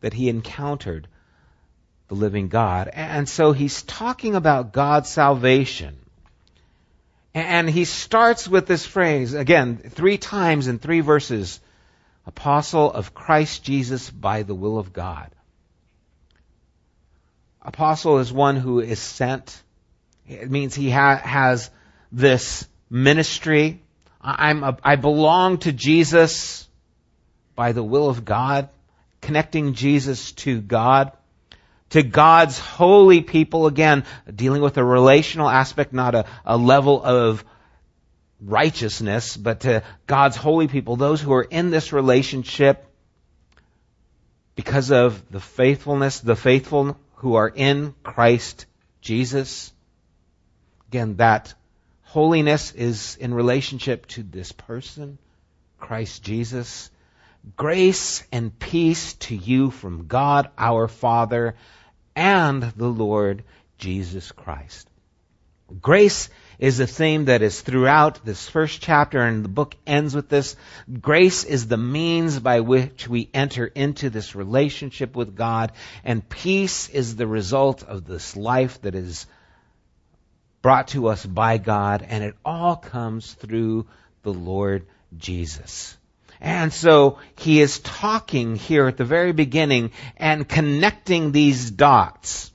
that 0.00 0.14
he 0.14 0.30
encountered 0.30 1.06
the 2.08 2.14
living 2.14 2.48
God. 2.48 2.88
And 2.88 3.28
so 3.28 3.52
he's 3.52 3.82
talking 3.82 4.34
about 4.34 4.72
God's 4.72 5.10
salvation. 5.10 5.94
And 7.34 7.68
he 7.68 7.84
starts 7.84 8.48
with 8.48 8.66
this 8.66 8.86
phrase, 8.86 9.34
again, 9.34 9.76
three 9.76 10.16
times 10.16 10.66
in 10.66 10.78
three 10.78 11.00
verses 11.00 11.60
Apostle 12.26 12.90
of 12.90 13.12
Christ 13.12 13.62
Jesus 13.62 14.08
by 14.08 14.42
the 14.42 14.54
will 14.54 14.78
of 14.78 14.94
God. 14.94 15.30
Apostle 17.60 18.20
is 18.20 18.32
one 18.32 18.56
who 18.56 18.80
is 18.80 19.00
sent. 19.00 19.62
It 20.26 20.50
means 20.50 20.74
he 20.74 20.88
ha- 20.88 21.20
has 21.22 21.70
this 22.10 22.66
ministry 22.88 23.83
I'm 24.24 24.64
a, 24.64 24.78
I 24.82 24.96
belong 24.96 25.58
to 25.58 25.72
Jesus 25.72 26.66
by 27.54 27.72
the 27.72 27.82
will 27.82 28.08
of 28.08 28.24
God, 28.24 28.70
connecting 29.20 29.74
Jesus 29.74 30.32
to 30.32 30.60
God, 30.60 31.12
to 31.90 32.02
God's 32.02 32.58
holy 32.58 33.20
people, 33.20 33.66
again, 33.66 34.04
dealing 34.34 34.62
with 34.62 34.78
a 34.78 34.84
relational 34.84 35.48
aspect, 35.48 35.92
not 35.92 36.14
a, 36.14 36.24
a 36.46 36.56
level 36.56 37.04
of 37.04 37.44
righteousness, 38.40 39.36
but 39.36 39.60
to 39.60 39.82
God's 40.06 40.36
holy 40.36 40.68
people, 40.68 40.96
those 40.96 41.20
who 41.20 41.32
are 41.34 41.42
in 41.42 41.70
this 41.70 41.92
relationship 41.92 42.84
because 44.56 44.90
of 44.90 45.30
the 45.30 45.40
faithfulness, 45.40 46.20
the 46.20 46.36
faithful 46.36 46.96
who 47.16 47.34
are 47.34 47.48
in 47.48 47.94
Christ 48.02 48.66
Jesus. 49.00 49.72
Again, 50.88 51.16
that 51.16 51.54
Holiness 52.14 52.70
is 52.70 53.16
in 53.16 53.34
relationship 53.34 54.06
to 54.06 54.22
this 54.22 54.52
person, 54.52 55.18
Christ 55.80 56.22
Jesus. 56.22 56.88
Grace 57.56 58.22
and 58.30 58.56
peace 58.56 59.14
to 59.14 59.34
you 59.34 59.72
from 59.72 60.06
God 60.06 60.48
our 60.56 60.86
Father 60.86 61.56
and 62.14 62.62
the 62.62 62.86
Lord 62.86 63.42
Jesus 63.78 64.30
Christ. 64.30 64.88
Grace 65.80 66.30
is 66.60 66.78
a 66.78 66.86
theme 66.86 67.24
that 67.24 67.42
is 67.42 67.60
throughout 67.62 68.24
this 68.24 68.48
first 68.48 68.80
chapter 68.80 69.20
and 69.20 69.44
the 69.44 69.48
book 69.48 69.74
ends 69.84 70.14
with 70.14 70.28
this. 70.28 70.54
Grace 71.00 71.42
is 71.42 71.66
the 71.66 71.76
means 71.76 72.38
by 72.38 72.60
which 72.60 73.08
we 73.08 73.28
enter 73.34 73.66
into 73.66 74.08
this 74.08 74.36
relationship 74.36 75.16
with 75.16 75.34
God 75.34 75.72
and 76.04 76.28
peace 76.28 76.88
is 76.90 77.16
the 77.16 77.26
result 77.26 77.82
of 77.82 78.04
this 78.04 78.36
life 78.36 78.80
that 78.82 78.94
is 78.94 79.26
brought 80.64 80.88
to 80.88 81.08
us 81.08 81.26
by 81.26 81.58
God, 81.58 82.02
and 82.08 82.24
it 82.24 82.34
all 82.42 82.74
comes 82.74 83.34
through 83.34 83.86
the 84.22 84.32
Lord 84.32 84.86
Jesus. 85.14 85.94
And 86.40 86.72
so 86.72 87.18
he 87.36 87.60
is 87.60 87.80
talking 87.80 88.56
here 88.56 88.86
at 88.86 88.96
the 88.96 89.04
very 89.04 89.32
beginning 89.32 89.90
and 90.16 90.48
connecting 90.48 91.32
these 91.32 91.70
dots 91.70 92.50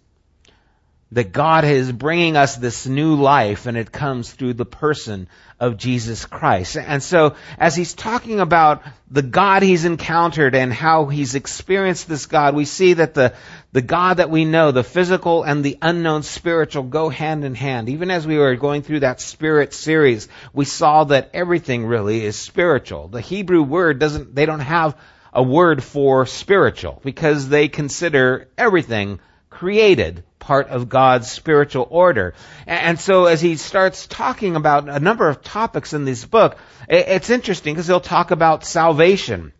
that 1.12 1.32
God 1.32 1.66
is 1.66 1.92
bringing 1.92 2.36
us 2.36 2.56
this 2.56 2.88
new 2.88 3.14
life 3.14 3.68
and 3.68 3.78
it 3.78 3.92
comes 3.92 4.32
through 4.32 4.56
the 4.56 4.66
person 4.66 5.28
of 5.60 5.78
Jesus 5.78 6.26
Christ. 6.26 6.78
And 6.78 7.04
so 7.04 7.36
as 7.58 7.76
he's 7.76 7.94
talking 7.94 8.40
about 8.40 8.84
the 9.12 9.22
God 9.22 9.62
he's 9.62 9.86
encountered 9.86 10.56
and 10.56 10.72
how 10.72 11.06
he's 11.06 11.36
experienced 11.36 12.08
this 12.08 12.28
God, 12.28 12.56
we 12.56 12.66
see 12.66 12.94
that 12.94 13.14
the, 13.14 13.34
the 13.72 13.82
God 13.82 14.18
that 14.18 14.30
we 14.30 14.46
know, 14.46 14.72
the 14.72 14.84
physical 14.84 15.44
and 15.44 15.64
the 15.64 15.78
unknown 15.82 16.24
spiritual 16.24 16.84
go 16.84 17.10
hand 17.10 17.44
in 17.44 17.56
hand. 17.56 17.90
Even 17.90 18.10
as 18.10 18.26
we 18.26 18.38
were 18.38 18.56
going 18.56 18.84
through 18.84 19.02
that 19.02 19.20
spirit 19.20 19.74
series, 19.74 20.30
we 20.54 20.66
saw 20.66 21.04
that 21.06 21.32
everything 21.34 21.86
really 21.86 22.24
is 22.24 22.38
spiritual. 22.38 23.10
The 23.10 23.22
Hebrew 23.22 23.64
word 23.64 24.00
doesn't, 24.00 24.34
they 24.34 24.46
don't 24.46 24.60
have 24.62 24.96
a 25.34 25.44
word 25.44 25.84
for 25.84 26.26
spiritual 26.26 27.02
because 27.04 27.50
they 27.50 27.68
consider 27.68 28.48
everything 28.58 29.20
created 29.50 30.24
part 30.50 30.70
of 30.70 30.90
God's 30.90 31.30
spiritual 31.30 31.88
order. 31.92 32.34
And 32.66 33.00
so 33.00 33.26
as 33.26 33.40
he 33.40 33.56
starts 33.56 34.08
talking 34.08 34.56
about 34.56 34.90
a 34.90 35.00
number 35.00 35.30
of 35.30 35.44
topics 35.44 35.94
in 35.94 36.06
this 36.06 36.26
book, 36.26 36.58
it's 36.88 37.30
interesting 37.30 37.76
because 37.76 37.86
he'll 37.86 38.00
talk 38.00 38.32
about 38.32 38.66
salvation 38.66 39.54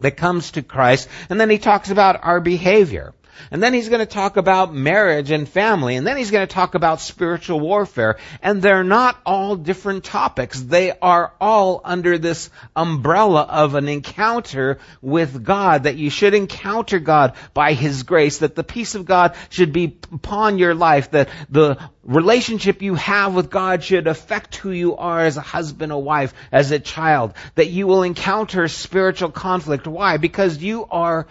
that 0.00 0.16
comes 0.16 0.50
to 0.50 0.62
Christ, 0.62 1.08
and 1.30 1.40
then 1.40 1.50
he 1.50 1.58
talks 1.58 1.90
about 1.90 2.24
our 2.24 2.40
behavior. 2.40 3.14
And 3.50 3.62
then 3.62 3.74
he's 3.74 3.88
going 3.88 4.00
to 4.00 4.06
talk 4.06 4.36
about 4.36 4.74
marriage 4.74 5.30
and 5.30 5.48
family. 5.48 5.96
And 5.96 6.06
then 6.06 6.16
he's 6.16 6.30
going 6.30 6.46
to 6.46 6.52
talk 6.52 6.74
about 6.74 7.00
spiritual 7.00 7.60
warfare. 7.60 8.18
And 8.42 8.60
they're 8.62 8.84
not 8.84 9.18
all 9.24 9.56
different 9.56 10.04
topics. 10.04 10.60
They 10.60 10.92
are 10.98 11.32
all 11.40 11.80
under 11.84 12.18
this 12.18 12.50
umbrella 12.74 13.42
of 13.42 13.74
an 13.74 13.88
encounter 13.88 14.78
with 15.00 15.44
God, 15.44 15.84
that 15.84 15.96
you 15.96 16.10
should 16.10 16.34
encounter 16.34 16.98
God 16.98 17.34
by 17.52 17.74
His 17.74 18.02
grace, 18.02 18.38
that 18.38 18.54
the 18.54 18.64
peace 18.64 18.94
of 18.94 19.04
God 19.04 19.36
should 19.50 19.72
be 19.72 19.96
upon 20.12 20.58
your 20.58 20.74
life, 20.74 21.10
that 21.12 21.28
the 21.50 21.78
relationship 22.02 22.82
you 22.82 22.94
have 22.94 23.34
with 23.34 23.50
God 23.50 23.82
should 23.82 24.06
affect 24.06 24.56
who 24.56 24.70
you 24.70 24.96
are 24.96 25.20
as 25.20 25.36
a 25.36 25.42
husband, 25.42 25.92
a 25.92 25.98
wife, 25.98 26.34
as 26.52 26.70
a 26.70 26.78
child, 26.78 27.34
that 27.54 27.70
you 27.70 27.86
will 27.86 28.02
encounter 28.02 28.68
spiritual 28.68 29.30
conflict. 29.30 29.86
Why? 29.86 30.16
Because 30.16 30.58
you 30.58 30.86
are 30.90 31.26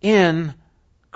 in 0.00 0.54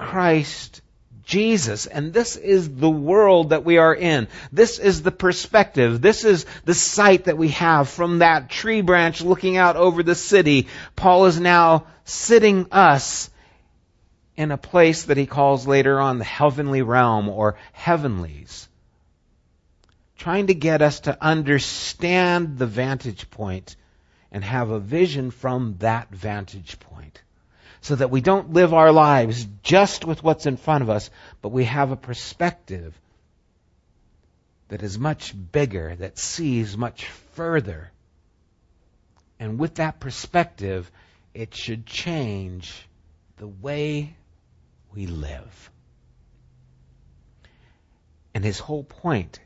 Christ 0.09 0.83
Jesus. 1.25 1.87
And 1.87 2.13
this 2.13 2.37
is 2.37 2.69
the 2.75 2.91
world 2.91 3.51
that 3.51 3.65
we 3.65 3.79
are 3.79 3.95
in. 3.95 4.29
This 4.53 4.79
is 4.79 5.03
the 5.03 5.11
perspective. 5.11 6.01
This 6.01 6.25
is 6.25 6.45
the 6.65 6.75
sight 6.75 7.25
that 7.25 7.39
we 7.39 7.49
have 7.49 7.89
from 7.89 8.19
that 8.19 8.51
tree 8.51 8.83
branch 8.83 9.23
looking 9.23 9.57
out 9.57 9.77
over 9.77 10.03
the 10.03 10.15
city. 10.15 10.69
Paul 10.97 11.27
is 11.27 11.41
now 11.41 11.87
sitting 12.05 12.67
us 12.73 13.31
in 14.37 14.51
a 14.51 14.59
place 14.59 15.05
that 15.05 15.17
he 15.17 15.27
calls 15.27 15.67
later 15.67 16.01
on 16.01 16.19
the 16.19 16.25
heavenly 16.25 16.83
realm 16.83 17.29
or 17.29 17.57
heavenlies. 17.73 18.69
Trying 20.19 20.49
to 20.49 20.55
get 20.55 20.83
us 20.83 21.01
to 21.01 21.17
understand 21.21 22.59
the 22.59 22.67
vantage 22.67 23.31
point 23.31 23.77
and 24.31 24.43
have 24.43 24.71
a 24.71 24.81
vision 24.81 25.31
from 25.31 25.77
that 25.79 26.11
vantage 26.11 26.79
point 26.81 26.92
so 27.83 27.97
that 27.97 28.11
we 28.11 28.21
don't 28.21 28.53
live 28.53 28.73
our 28.73 28.93
lives 28.93 29.47
just 29.63 30.05
with 30.05 30.23
what's 30.23 30.47
in 30.47 30.57
front 30.57 30.83
of 30.83 30.91
us, 30.91 31.11
but 31.43 31.51
we 31.51 31.65
have 31.65 31.91
a 31.91 31.97
perspective 31.97 32.99
that 34.69 34.83
is 34.83 34.99
much 34.99 35.35
bigger, 35.53 35.95
that 35.97 36.17
sees 36.17 36.77
much 36.77 37.07
further. 37.35 37.91
And 39.39 39.59
with 39.59 39.75
that 39.75 39.99
perspective, 39.99 40.91
it 41.35 41.55
should 41.55 41.85
change 41.85 42.89
the 43.39 43.49
way 43.49 44.17
we 44.95 45.07
live. 45.07 45.71
And 48.33 48.45
his 48.45 48.61
whole 48.61 48.85
point 48.85 49.41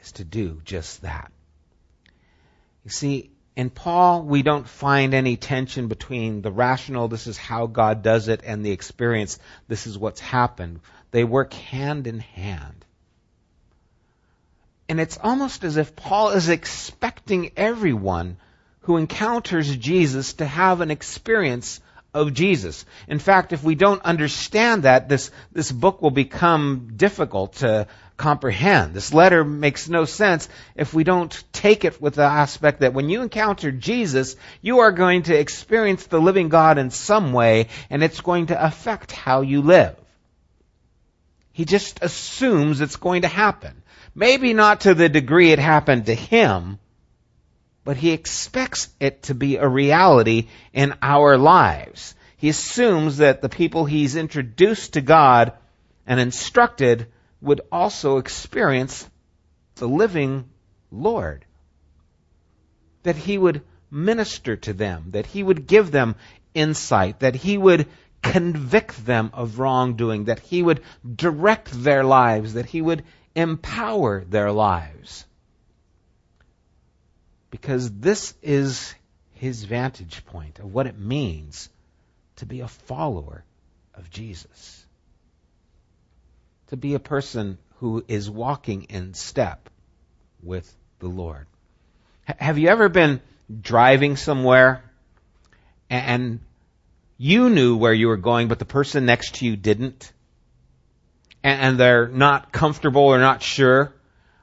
is 0.00 0.12
to 0.12 0.24
do 0.24 0.60
just 0.64 1.02
that. 1.02 1.32
You 2.84 2.90
see, 2.90 3.32
in 3.58 3.70
Paul, 3.70 4.22
we 4.22 4.42
don't 4.42 4.68
find 4.68 5.12
any 5.12 5.36
tension 5.36 5.88
between 5.88 6.42
the 6.42 6.52
rational, 6.52 7.08
this 7.08 7.26
is 7.26 7.36
how 7.36 7.66
God 7.66 8.04
does 8.04 8.28
it, 8.28 8.42
and 8.44 8.64
the 8.64 8.70
experience, 8.70 9.36
this 9.66 9.88
is 9.88 9.98
what's 9.98 10.20
happened. 10.20 10.78
They 11.10 11.24
work 11.24 11.52
hand 11.52 12.06
in 12.06 12.20
hand. 12.20 12.84
And 14.88 15.00
it's 15.00 15.18
almost 15.20 15.64
as 15.64 15.76
if 15.76 15.96
Paul 15.96 16.30
is 16.30 16.48
expecting 16.48 17.50
everyone 17.56 18.36
who 18.82 18.96
encounters 18.96 19.76
Jesus 19.76 20.34
to 20.34 20.46
have 20.46 20.80
an 20.80 20.92
experience 20.92 21.80
of 22.14 22.34
Jesus. 22.34 22.86
In 23.08 23.18
fact, 23.18 23.52
if 23.52 23.64
we 23.64 23.74
don't 23.74 24.02
understand 24.02 24.84
that, 24.84 25.08
this, 25.08 25.32
this 25.50 25.72
book 25.72 26.00
will 26.00 26.12
become 26.12 26.92
difficult 26.94 27.54
to 27.54 27.88
comprehend. 28.18 28.92
This 28.92 29.14
letter 29.14 29.44
makes 29.44 29.88
no 29.88 30.04
sense 30.04 30.48
if 30.74 30.92
we 30.92 31.04
don't 31.04 31.42
take 31.52 31.86
it 31.86 32.02
with 32.02 32.16
the 32.16 32.24
aspect 32.24 32.80
that 32.80 32.92
when 32.92 33.08
you 33.08 33.22
encounter 33.22 33.72
Jesus, 33.72 34.36
you 34.60 34.80
are 34.80 34.92
going 34.92 35.22
to 35.24 35.38
experience 35.38 36.04
the 36.06 36.20
living 36.20 36.50
God 36.50 36.76
in 36.76 36.90
some 36.90 37.32
way, 37.32 37.68
and 37.88 38.02
it's 38.02 38.20
going 38.20 38.46
to 38.46 38.62
affect 38.62 39.12
how 39.12 39.40
you 39.40 39.62
live. 39.62 39.96
He 41.52 41.64
just 41.64 42.02
assumes 42.02 42.80
it's 42.80 42.96
going 42.96 43.22
to 43.22 43.28
happen. 43.28 43.82
Maybe 44.14 44.52
not 44.52 44.82
to 44.82 44.94
the 44.94 45.08
degree 45.08 45.52
it 45.52 45.58
happened 45.58 46.06
to 46.06 46.14
him, 46.14 46.78
but 47.84 47.96
he 47.96 48.10
expects 48.10 48.88
it 49.00 49.22
to 49.24 49.34
be 49.34 49.56
a 49.56 49.66
reality 49.66 50.48
in 50.72 50.94
our 51.00 51.38
lives. 51.38 52.14
He 52.36 52.48
assumes 52.48 53.18
that 53.18 53.42
the 53.42 53.48
people 53.48 53.84
he's 53.84 54.16
introduced 54.16 54.94
to 54.94 55.00
God 55.00 55.52
and 56.06 56.18
instructed 56.18 57.06
would 57.40 57.60
also 57.70 58.18
experience 58.18 59.08
the 59.76 59.88
living 59.88 60.48
Lord. 60.90 61.44
That 63.04 63.16
he 63.16 63.38
would 63.38 63.62
minister 63.90 64.56
to 64.56 64.72
them, 64.72 65.10
that 65.10 65.26
he 65.26 65.42
would 65.42 65.66
give 65.66 65.90
them 65.90 66.16
insight, 66.54 67.20
that 67.20 67.34
he 67.34 67.56
would 67.56 67.86
convict 68.22 69.04
them 69.06 69.30
of 69.32 69.58
wrongdoing, 69.58 70.24
that 70.24 70.40
he 70.40 70.62
would 70.62 70.82
direct 71.14 71.70
their 71.70 72.04
lives, 72.04 72.54
that 72.54 72.66
he 72.66 72.82
would 72.82 73.04
empower 73.34 74.24
their 74.24 74.50
lives. 74.50 75.24
Because 77.50 77.90
this 77.90 78.34
is 78.42 78.94
his 79.34 79.64
vantage 79.64 80.26
point 80.26 80.58
of 80.58 80.74
what 80.74 80.86
it 80.86 80.98
means 80.98 81.70
to 82.36 82.46
be 82.46 82.60
a 82.60 82.68
follower 82.68 83.44
of 83.94 84.10
Jesus 84.10 84.84
to 86.68 86.76
be 86.76 86.94
a 86.94 87.00
person 87.00 87.58
who 87.80 88.04
is 88.08 88.30
walking 88.30 88.84
in 88.84 89.14
step 89.14 89.68
with 90.42 90.72
the 90.98 91.08
Lord. 91.08 91.46
H- 92.28 92.36
have 92.38 92.58
you 92.58 92.68
ever 92.68 92.88
been 92.88 93.20
driving 93.60 94.16
somewhere 94.16 94.82
and 95.88 96.40
you 97.16 97.50
knew 97.50 97.76
where 97.76 97.92
you 97.92 98.08
were 98.08 98.16
going, 98.16 98.48
but 98.48 98.58
the 98.58 98.64
person 98.64 99.06
next 99.06 99.36
to 99.36 99.46
you 99.46 99.56
didn't? 99.56 100.12
And 101.42 101.78
they're 101.78 102.08
not 102.08 102.52
comfortable 102.52 103.02
or 103.02 103.18
not 103.18 103.42
sure? 103.42 103.92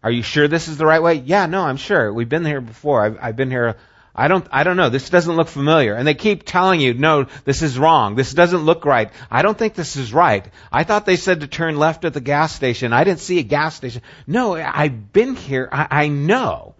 Are 0.01 0.11
you 0.11 0.23
sure 0.23 0.47
this 0.47 0.67
is 0.67 0.77
the 0.77 0.85
right 0.85 1.01
way? 1.01 1.15
Yeah, 1.15 1.45
no, 1.45 1.63
I'm 1.63 1.77
sure. 1.77 2.11
We've 2.13 2.29
been 2.29 2.45
here 2.45 2.61
before. 2.61 3.03
I've, 3.03 3.17
I've 3.21 3.35
been 3.35 3.51
here 3.51 3.75
I 4.15 4.27
don't, 4.29 4.47
I 4.51 4.63
don't 4.63 4.77
know. 4.77 4.89
This 4.89 5.09
doesn't 5.09 5.35
look 5.35 5.49
familiar. 5.49 5.93
And 5.93 6.07
they 6.07 6.13
keep 6.13 6.45
telling 6.45 6.79
you, 6.79 6.93
no, 6.93 7.25
this 7.43 7.61
is 7.61 7.77
wrong. 7.77 8.15
This 8.15 8.33
doesn't 8.33 8.63
look 8.63 8.85
right. 8.85 9.11
I 9.29 9.41
don't 9.41 9.57
think 9.57 9.75
this 9.75 9.97
is 9.97 10.13
right. 10.13 10.45
I 10.71 10.83
thought 10.85 11.05
they 11.05 11.17
said 11.17 11.41
to 11.41 11.47
turn 11.47 11.77
left 11.77 12.05
at 12.05 12.13
the 12.13 12.21
gas 12.21 12.55
station. 12.55 12.93
I 12.93 13.03
didn't 13.03 13.19
see 13.19 13.39
a 13.39 13.43
gas 13.43 13.75
station. 13.75 14.01
No, 14.25 14.55
I've 14.55 15.11
been 15.11 15.35
here. 15.35 15.67
I, 15.71 15.87
I 15.89 16.07
know. 16.07 16.75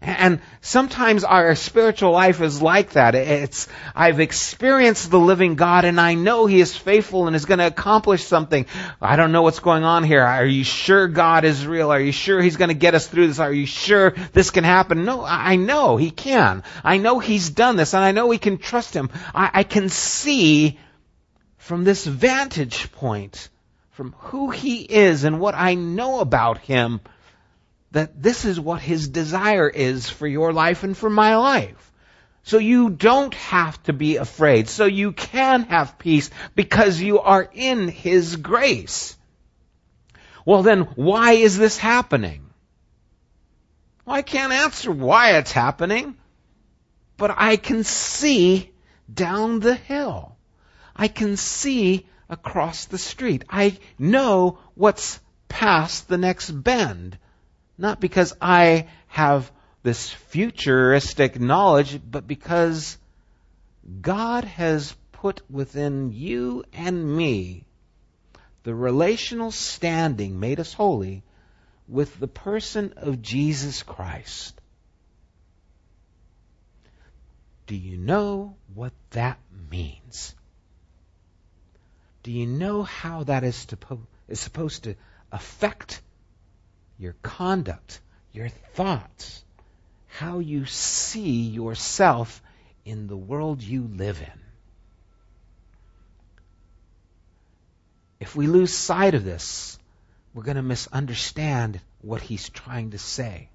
And 0.00 0.40
sometimes 0.60 1.24
our 1.24 1.56
spiritual 1.56 2.12
life 2.12 2.40
is 2.40 2.62
like 2.62 2.90
that. 2.90 3.16
It's, 3.16 3.66
I've 3.96 4.20
experienced 4.20 5.10
the 5.10 5.18
living 5.18 5.56
God 5.56 5.84
and 5.84 6.00
I 6.00 6.14
know 6.14 6.46
He 6.46 6.60
is 6.60 6.76
faithful 6.76 7.26
and 7.26 7.34
is 7.34 7.46
going 7.46 7.58
to 7.58 7.66
accomplish 7.66 8.24
something. 8.24 8.66
I 9.02 9.16
don't 9.16 9.32
know 9.32 9.42
what's 9.42 9.58
going 9.58 9.82
on 9.82 10.04
here. 10.04 10.22
Are 10.22 10.46
you 10.46 10.62
sure 10.62 11.08
God 11.08 11.44
is 11.44 11.66
real? 11.66 11.90
Are 11.90 12.00
you 12.00 12.12
sure 12.12 12.40
He's 12.40 12.56
going 12.56 12.68
to 12.68 12.74
get 12.74 12.94
us 12.94 13.08
through 13.08 13.26
this? 13.26 13.40
Are 13.40 13.52
you 13.52 13.66
sure 13.66 14.10
this 14.32 14.50
can 14.50 14.62
happen? 14.62 15.04
No, 15.04 15.24
I 15.24 15.56
know 15.56 15.96
He 15.96 16.12
can. 16.12 16.62
I 16.84 16.98
know 16.98 17.18
He's 17.18 17.50
done 17.50 17.74
this 17.74 17.92
and 17.92 18.04
I 18.04 18.12
know 18.12 18.28
we 18.28 18.38
can 18.38 18.58
trust 18.58 18.94
Him. 18.94 19.10
I, 19.34 19.50
I 19.52 19.62
can 19.64 19.88
see 19.88 20.78
from 21.56 21.82
this 21.82 22.06
vantage 22.06 22.92
point, 22.92 23.48
from 23.90 24.14
who 24.18 24.50
He 24.50 24.82
is 24.82 25.24
and 25.24 25.40
what 25.40 25.56
I 25.56 25.74
know 25.74 26.20
about 26.20 26.58
Him, 26.58 27.00
that 27.92 28.22
this 28.22 28.44
is 28.44 28.60
what 28.60 28.80
his 28.80 29.08
desire 29.08 29.68
is 29.68 30.08
for 30.08 30.26
your 30.26 30.52
life 30.52 30.82
and 30.82 30.96
for 30.96 31.08
my 31.08 31.36
life. 31.36 31.92
So 32.42 32.58
you 32.58 32.90
don't 32.90 33.34
have 33.34 33.82
to 33.84 33.92
be 33.92 34.16
afraid. 34.16 34.68
So 34.68 34.84
you 34.86 35.12
can 35.12 35.64
have 35.64 35.98
peace 35.98 36.30
because 36.54 37.00
you 37.00 37.20
are 37.20 37.48
in 37.52 37.88
his 37.88 38.36
grace. 38.36 39.16
Well 40.44 40.62
then, 40.62 40.82
why 40.94 41.32
is 41.32 41.58
this 41.58 41.76
happening? 41.76 42.48
Well, 44.06 44.16
I 44.16 44.22
can't 44.22 44.52
answer 44.52 44.90
why 44.90 45.36
it's 45.36 45.52
happening, 45.52 46.16
but 47.18 47.34
I 47.36 47.56
can 47.56 47.84
see 47.84 48.72
down 49.12 49.60
the 49.60 49.74
hill. 49.74 50.36
I 50.96 51.08
can 51.08 51.36
see 51.36 52.06
across 52.30 52.86
the 52.86 52.96
street. 52.96 53.44
I 53.50 53.76
know 53.98 54.58
what's 54.74 55.20
past 55.48 56.08
the 56.08 56.16
next 56.16 56.50
bend. 56.50 57.18
Not 57.78 58.00
because 58.00 58.34
I 58.40 58.88
have 59.06 59.50
this 59.84 60.10
futuristic 60.10 61.40
knowledge, 61.40 62.00
but 62.04 62.26
because 62.26 62.98
God 64.00 64.44
has 64.44 64.94
put 65.12 65.48
within 65.50 66.12
you 66.12 66.64
and 66.72 67.16
me 67.16 67.64
the 68.64 68.74
relational 68.74 69.50
standing 69.50 70.38
made 70.38 70.60
us 70.60 70.74
holy 70.74 71.22
with 71.86 72.18
the 72.20 72.28
person 72.28 72.92
of 72.96 73.22
Jesus 73.22 73.82
Christ. 73.82 74.60
Do 77.66 77.76
you 77.76 77.96
know 77.96 78.56
what 78.74 78.92
that 79.10 79.38
means? 79.70 80.34
Do 82.22 82.32
you 82.32 82.46
know 82.46 82.82
how 82.82 83.24
that 83.24 83.44
is, 83.44 83.66
to, 83.66 83.78
is 84.28 84.40
supposed 84.40 84.84
to 84.84 84.96
affect 85.32 86.02
your 86.98 87.14
conduct, 87.22 88.00
your 88.32 88.48
thoughts, 88.48 89.44
how 90.06 90.38
you 90.38 90.64
see 90.64 91.42
yourself 91.48 92.42
in 92.84 93.06
the 93.06 93.16
world 93.16 93.62
you 93.62 93.82
live 93.82 94.20
in. 94.20 94.40
if 98.20 98.34
we 98.34 98.46
lose 98.46 98.74
sight 98.74 99.14
of 99.14 99.24
this, 99.24 99.78
we're 100.34 100.42
going 100.42 100.56
to 100.56 100.62
misunderstand 100.62 101.80
what 102.00 102.20
he's 102.20 102.48
trying 102.48 102.90
to 102.90 102.98
say. 102.98 103.48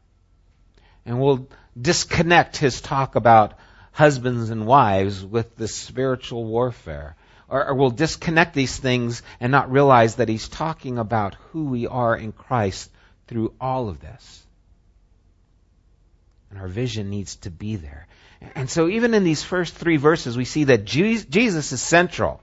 And 1.05 1.19
we'll 1.19 1.47
disconnect 1.79 2.57
his 2.57 2.81
talk 2.81 3.15
about 3.15 3.53
husbands 3.91 4.49
and 4.49 4.65
wives 4.65 5.23
with 5.23 5.55
the 5.57 5.67
spiritual 5.67 6.45
warfare. 6.45 7.15
Or, 7.49 7.67
or, 7.67 7.75
we'll 7.75 7.91
disconnect 7.91 8.53
these 8.55 8.77
things 8.77 9.21
and 9.39 9.51
not 9.51 9.71
realize 9.71 10.15
that 10.15 10.29
he's 10.29 10.47
talking 10.47 10.97
about 10.97 11.35
who 11.51 11.65
we 11.65 11.85
are 11.87 12.15
in 12.15 12.31
Christ 12.31 12.89
through 13.27 13.53
all 13.59 13.89
of 13.89 13.99
this. 13.99 14.45
And 16.49 16.59
our 16.59 16.67
vision 16.67 17.09
needs 17.09 17.37
to 17.37 17.49
be 17.49 17.75
there. 17.77 18.07
And 18.55 18.69
so 18.69 18.87
even 18.87 19.13
in 19.13 19.23
these 19.23 19.43
first 19.43 19.73
three 19.73 19.97
verses, 19.97 20.37
we 20.37 20.45
see 20.45 20.65
that 20.65 20.85
Jesus 20.85 21.71
is 21.71 21.81
central. 21.81 22.41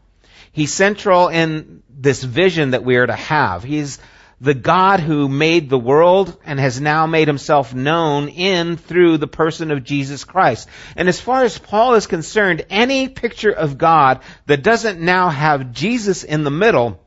He's 0.52 0.72
central 0.72 1.28
in 1.28 1.82
this 1.88 2.22
vision 2.22 2.70
that 2.70 2.84
we 2.84 2.96
are 2.96 3.06
to 3.06 3.14
have. 3.14 3.62
He's 3.62 3.98
the 4.40 4.54
God 4.54 5.00
who 5.00 5.28
made 5.28 5.68
the 5.68 5.78
world 5.78 6.36
and 6.44 6.58
has 6.58 6.80
now 6.80 7.06
made 7.06 7.28
himself 7.28 7.74
known 7.74 8.28
in 8.28 8.78
through 8.78 9.18
the 9.18 9.26
person 9.28 9.70
of 9.70 9.84
Jesus 9.84 10.24
Christ. 10.24 10.66
And 10.96 11.08
as 11.08 11.20
far 11.20 11.44
as 11.44 11.58
Paul 11.58 11.94
is 11.94 12.06
concerned, 12.06 12.64
any 12.70 13.08
picture 13.08 13.52
of 13.52 13.76
God 13.76 14.22
that 14.46 14.62
doesn't 14.62 14.98
now 14.98 15.28
have 15.28 15.72
Jesus 15.72 16.24
in 16.24 16.42
the 16.42 16.50
middle 16.50 16.98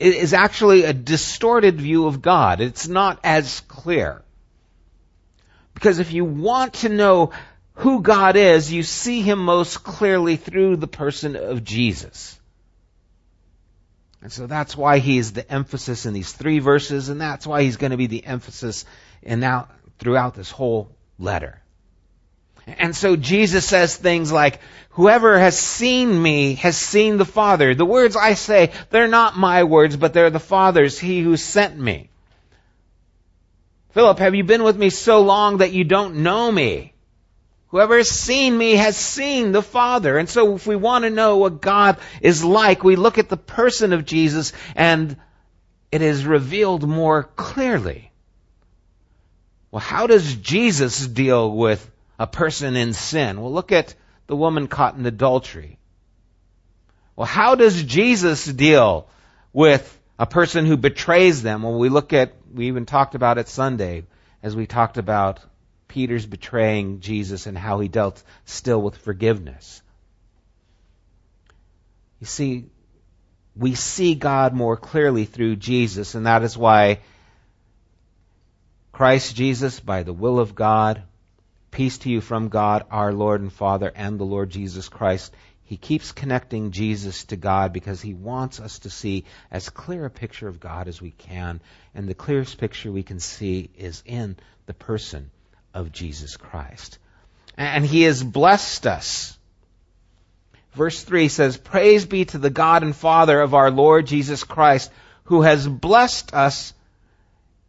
is 0.00 0.32
actually 0.32 0.84
a 0.84 0.92
distorted 0.92 1.80
view 1.80 2.06
of 2.06 2.22
God. 2.22 2.60
It's 2.60 2.88
not 2.88 3.20
as 3.24 3.60
clear. 3.60 4.22
Because 5.74 5.98
if 5.98 6.12
you 6.12 6.24
want 6.24 6.74
to 6.74 6.88
know 6.88 7.32
who 7.74 8.02
God 8.02 8.36
is, 8.36 8.72
you 8.72 8.82
see 8.82 9.22
him 9.22 9.38
most 9.38 9.84
clearly 9.84 10.36
through 10.36 10.76
the 10.76 10.88
person 10.88 11.36
of 11.36 11.62
Jesus. 11.62 12.38
And 14.20 14.32
so 14.32 14.46
that's 14.48 14.76
why 14.76 14.98
he 14.98 15.18
is 15.18 15.32
the 15.32 15.48
emphasis 15.50 16.04
in 16.04 16.12
these 16.12 16.32
three 16.32 16.58
verses, 16.58 17.08
and 17.08 17.20
that's 17.20 17.46
why 17.46 17.62
he's 17.62 17.76
going 17.76 17.92
to 17.92 17.96
be 17.96 18.08
the 18.08 18.26
emphasis 18.26 18.84
in 19.22 19.40
now 19.40 19.68
throughout 19.98 20.34
this 20.34 20.50
whole 20.50 20.90
letter. 21.18 21.62
And 22.78 22.94
so 22.94 23.16
Jesus 23.16 23.64
says 23.64 23.96
things 23.96 24.30
like, 24.30 24.60
whoever 24.90 25.38
has 25.38 25.58
seen 25.58 26.20
me 26.20 26.54
has 26.56 26.76
seen 26.76 27.16
the 27.16 27.24
Father. 27.24 27.74
The 27.74 27.84
words 27.86 28.16
I 28.16 28.34
say, 28.34 28.72
they're 28.90 29.08
not 29.08 29.36
my 29.36 29.64
words, 29.64 29.96
but 29.96 30.12
they're 30.12 30.30
the 30.30 30.40
Father's, 30.40 30.98
he 30.98 31.22
who 31.22 31.36
sent 31.36 31.78
me. 31.78 32.10
Philip, 33.92 34.18
have 34.18 34.34
you 34.34 34.44
been 34.44 34.64
with 34.64 34.76
me 34.76 34.90
so 34.90 35.22
long 35.22 35.58
that 35.58 35.72
you 35.72 35.84
don't 35.84 36.16
know 36.16 36.52
me? 36.52 36.92
Whoever 37.68 37.96
has 37.96 38.08
seen 38.08 38.56
me 38.56 38.76
has 38.76 38.96
seen 38.96 39.52
the 39.52 39.62
Father. 39.62 40.18
And 40.18 40.28
so 40.28 40.54
if 40.54 40.66
we 40.66 40.76
want 40.76 41.04
to 41.04 41.10
know 41.10 41.36
what 41.36 41.60
God 41.60 41.98
is 42.20 42.42
like, 42.42 42.82
we 42.82 42.96
look 42.96 43.18
at 43.18 43.28
the 43.28 43.36
person 43.36 43.92
of 43.92 44.04
Jesus 44.04 44.52
and 44.74 45.16
it 45.92 46.02
is 46.02 46.24
revealed 46.24 46.86
more 46.86 47.24
clearly. 47.24 48.10
Well, 49.70 49.80
how 49.80 50.06
does 50.06 50.34
Jesus 50.36 51.06
deal 51.06 51.50
with 51.50 51.90
a 52.18 52.26
person 52.26 52.76
in 52.76 52.92
sin? 52.92 53.40
Well, 53.40 53.52
look 53.52 53.72
at 53.72 53.94
the 54.26 54.36
woman 54.36 54.66
caught 54.68 54.96
in 54.96 55.06
adultery. 55.06 55.78
Well, 57.16 57.26
how 57.26 57.54
does 57.54 57.82
Jesus 57.82 58.44
deal 58.44 59.08
with 59.52 59.98
a 60.18 60.26
person 60.26 60.66
who 60.66 60.76
betrays 60.76 61.42
them? 61.42 61.62
Well, 61.62 61.78
we 61.78 61.88
look 61.88 62.12
at, 62.12 62.32
we 62.52 62.66
even 62.68 62.86
talked 62.86 63.14
about 63.14 63.38
it 63.38 63.48
Sunday 63.48 64.04
as 64.42 64.54
we 64.54 64.66
talked 64.66 64.98
about 64.98 65.40
Peter's 65.88 66.26
betraying 66.26 67.00
Jesus 67.00 67.46
and 67.46 67.56
how 67.56 67.80
he 67.80 67.88
dealt 67.88 68.22
still 68.44 68.80
with 68.80 68.96
forgiveness. 68.98 69.82
You 72.20 72.26
see, 72.26 72.66
we 73.56 73.74
see 73.74 74.14
God 74.14 74.54
more 74.54 74.76
clearly 74.76 75.24
through 75.24 75.56
Jesus, 75.56 76.14
and 76.14 76.26
that 76.26 76.42
is 76.42 76.56
why 76.56 77.00
Christ 78.92 79.34
Jesus, 79.34 79.80
by 79.80 80.02
the 80.02 80.12
will 80.12 80.38
of 80.38 80.54
God, 80.54 81.02
peace 81.70 81.98
to 81.98 82.10
you 82.10 82.20
from 82.20 82.48
God, 82.48 82.84
our 82.90 83.12
Lord 83.12 83.40
and 83.40 83.52
Father, 83.52 83.90
and 83.94 84.18
the 84.18 84.24
Lord 84.24 84.50
Jesus 84.50 84.88
Christ. 84.88 85.34
He 85.64 85.76
keeps 85.76 86.12
connecting 86.12 86.70
Jesus 86.70 87.24
to 87.26 87.36
God 87.36 87.74
because 87.74 88.00
he 88.00 88.14
wants 88.14 88.58
us 88.58 88.78
to 88.80 88.90
see 88.90 89.24
as 89.50 89.68
clear 89.68 90.06
a 90.06 90.10
picture 90.10 90.48
of 90.48 90.60
God 90.60 90.88
as 90.88 91.02
we 91.02 91.10
can. 91.10 91.60
And 91.94 92.08
the 92.08 92.14
clearest 92.14 92.56
picture 92.56 92.90
we 92.90 93.02
can 93.02 93.20
see 93.20 93.68
is 93.76 94.02
in 94.06 94.36
the 94.64 94.72
person 94.72 95.30
of 95.74 95.92
Jesus 95.92 96.38
Christ. 96.38 96.98
And 97.56 97.84
he 97.84 98.02
has 98.02 98.24
blessed 98.24 98.86
us. 98.86 99.36
Verse 100.72 101.02
3 101.02 101.28
says, 101.28 101.56
Praise 101.56 102.06
be 102.06 102.24
to 102.24 102.38
the 102.38 102.50
God 102.50 102.82
and 102.82 102.96
Father 102.96 103.40
of 103.40 103.52
our 103.52 103.70
Lord 103.70 104.06
Jesus 104.06 104.44
Christ, 104.44 104.90
who 105.24 105.42
has 105.42 105.68
blessed 105.68 106.32
us 106.32 106.72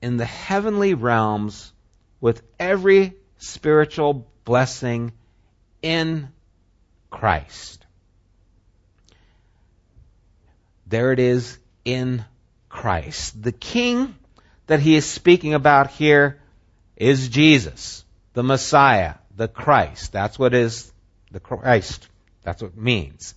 in 0.02 0.16
the 0.16 0.26
heavenly 0.26 0.94
realms 0.94 1.74
with 2.22 2.42
every 2.60 3.16
spiritual 3.40 4.28
blessing 4.46 5.12
in 5.82 6.30
Christ. 7.10 7.86
There 10.86 11.12
it 11.12 11.20
is 11.20 11.58
in 11.86 12.24
Christ. 12.68 13.42
The 13.42 13.52
King 13.52 14.16
that 14.68 14.80
he 14.80 14.96
is 14.96 15.06
speaking 15.06 15.54
about 15.54 15.90
here 15.92 16.40
is 16.96 17.30
Jesus, 17.30 18.06
the 18.34 18.44
Messiah, 18.44 19.16
the 19.36 19.48
Christ. 19.48 20.12
That's 20.12 20.38
what 20.38 20.54
is 20.54 20.92
the 21.32 21.40
Christ. 21.40 22.08
That's 22.44 22.62
what 22.62 22.74
it 22.74 22.78
means. 22.78 23.34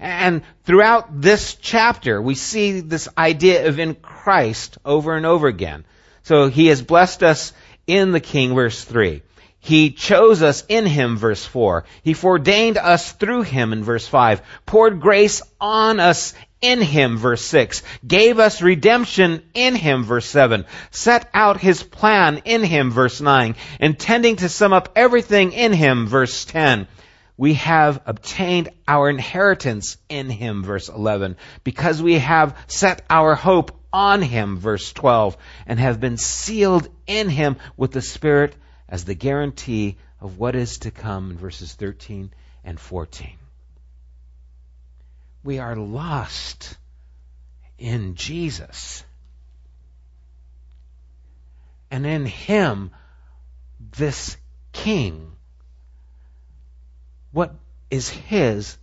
And 0.00 0.42
throughout 0.64 1.20
this 1.20 1.54
chapter, 1.54 2.20
we 2.20 2.34
see 2.34 2.80
this 2.80 3.08
idea 3.16 3.68
of 3.68 3.78
in 3.78 3.94
Christ 3.94 4.78
over 4.84 5.16
and 5.16 5.26
over 5.26 5.46
again. 5.46 5.84
So 6.22 6.48
he 6.48 6.66
has 6.66 6.82
blessed 6.82 7.22
us 7.22 7.52
in 7.86 8.12
the 8.12 8.20
King, 8.20 8.54
verse 8.54 8.82
3. 8.82 9.22
He 9.64 9.92
chose 9.92 10.42
us 10.42 10.62
in 10.68 10.84
him, 10.84 11.16
verse 11.16 11.42
4. 11.42 11.84
He 12.02 12.12
foreordained 12.12 12.76
us 12.76 13.12
through 13.12 13.44
him, 13.44 13.72
in 13.72 13.82
verse 13.82 14.06
5. 14.06 14.42
Poured 14.66 15.00
grace 15.00 15.40
on 15.58 16.00
us 16.00 16.34
in 16.60 16.82
him, 16.82 17.16
verse 17.16 17.42
6. 17.46 17.82
Gave 18.06 18.38
us 18.38 18.60
redemption 18.60 19.42
in 19.54 19.74
him, 19.74 20.04
verse 20.04 20.26
7. 20.26 20.66
Set 20.90 21.30
out 21.32 21.62
his 21.62 21.82
plan 21.82 22.42
in 22.44 22.62
him, 22.62 22.90
verse 22.90 23.22
9. 23.22 23.54
Intending 23.80 24.36
to 24.36 24.50
sum 24.50 24.74
up 24.74 24.90
everything 24.96 25.52
in 25.52 25.72
him, 25.72 26.08
verse 26.08 26.44
10. 26.44 26.86
We 27.38 27.54
have 27.54 28.02
obtained 28.04 28.68
our 28.86 29.08
inheritance 29.08 29.96
in 30.10 30.28
him, 30.28 30.62
verse 30.62 30.90
11. 30.90 31.38
Because 31.64 32.02
we 32.02 32.18
have 32.18 32.54
set 32.66 33.00
our 33.08 33.34
hope 33.34 33.72
on 33.94 34.20
him, 34.20 34.58
verse 34.58 34.92
12. 34.92 35.38
And 35.66 35.80
have 35.80 36.00
been 36.00 36.18
sealed 36.18 36.86
in 37.06 37.30
him 37.30 37.56
with 37.78 37.92
the 37.92 38.02
Spirit 38.02 38.54
as 38.94 39.04
the 39.04 39.14
guarantee 39.16 39.96
of 40.20 40.38
what 40.38 40.54
is 40.54 40.78
to 40.78 40.90
come 40.92 41.32
in 41.32 41.36
verses 41.36 41.74
13 41.74 42.32
and 42.62 42.78
14. 42.78 43.36
We 45.42 45.58
are 45.58 45.74
lost 45.74 46.78
in 47.76 48.14
Jesus. 48.14 49.02
And 51.90 52.06
in 52.06 52.24
Him, 52.24 52.92
this 53.80 54.36
King, 54.70 55.32
what 57.32 57.52
is 57.90 58.08
His 58.08 58.78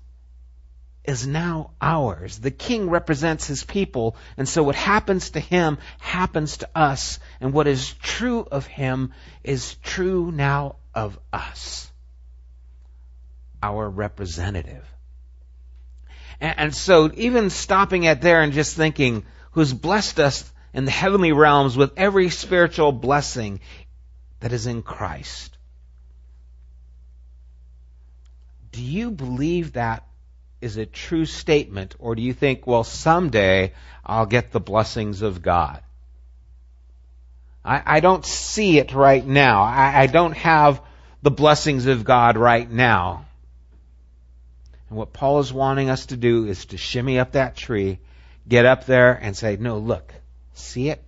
is 1.04 1.26
now 1.26 1.72
ours. 1.82 2.38
The 2.38 2.52
king 2.52 2.90
represents 2.90 3.48
his 3.48 3.64
people, 3.64 4.16
and 4.38 4.48
so 4.48 4.64
what 4.64 4.76
happens 4.76 5.32
to 5.32 5.40
him 5.40 5.78
happens 6.00 6.58
to 6.58 6.70
us, 6.76 7.20
and 7.40 7.54
what 7.54 7.68
is 7.68 7.94
true 7.94 8.48
of 8.52 8.68
him 8.68 9.14
is 9.44 9.76
true 9.84 10.32
now 10.32 10.76
of 10.94 11.20
us. 11.34 11.92
Our 13.64 13.90
representative. 13.90 14.86
And, 16.40 16.60
and 16.60 16.76
so 16.76 17.12
even 17.16 17.50
stopping 17.50 18.06
at 18.08 18.22
there 18.22 18.42
and 18.42 18.54
just 18.54 18.76
thinking, 18.76 19.26
who's 19.52 19.74
blessed 19.74 20.20
us 20.20 20.52
in 20.74 20.86
the 20.86 20.92
heavenly 20.92 21.32
realms 21.32 21.76
with 21.76 21.94
every 21.98 22.30
spiritual 22.30 22.92
blessing 22.92 23.60
that 24.40 24.54
is 24.54 24.68
in 24.68 24.82
Christ. 24.82 25.58
Do 28.72 28.82
you 28.82 29.12
believe 29.12 29.74
that 29.74 30.06
is 30.62 30.78
a 30.78 30.86
true 30.86 31.26
statement, 31.26 31.95
or 32.00 32.15
do 32.15 32.21
you 32.21 32.34
think, 32.34 32.67
well, 32.67 32.84
someday 32.84 33.74
I'll 34.06 34.28
get 34.28 34.52
the 34.52 34.60
blessings 34.60 35.24
of 35.24 35.41
God? 35.41 35.82
I, 37.65 37.97
I 37.97 38.00
don't 38.00 38.26
see 38.26 38.78
it 38.78 38.93
right 38.93 39.26
now. 39.26 39.63
I, 39.63 40.02
I 40.02 40.08
don't 40.08 40.38
have 40.38 40.82
the 41.21 41.32
blessings 41.32 41.88
of 41.88 42.04
God 42.04 42.38
right 42.38 42.69
now. 42.69 43.26
And 44.89 44.97
what 44.97 45.13
Paul 45.13 45.39
is 45.39 45.52
wanting 45.52 45.89
us 45.89 46.08
to 46.08 46.17
do 46.17 46.45
is 46.45 46.65
to 46.67 46.78
shimmy 46.78 47.19
up 47.19 47.34
that 47.34 47.56
tree, 47.56 48.00
get 48.47 48.65
up 48.65 48.86
there, 48.86 49.13
and 49.13 49.36
say, 49.36 49.58
no, 49.58 49.78
look, 49.78 50.13
see 50.54 50.89
it? 50.89 51.04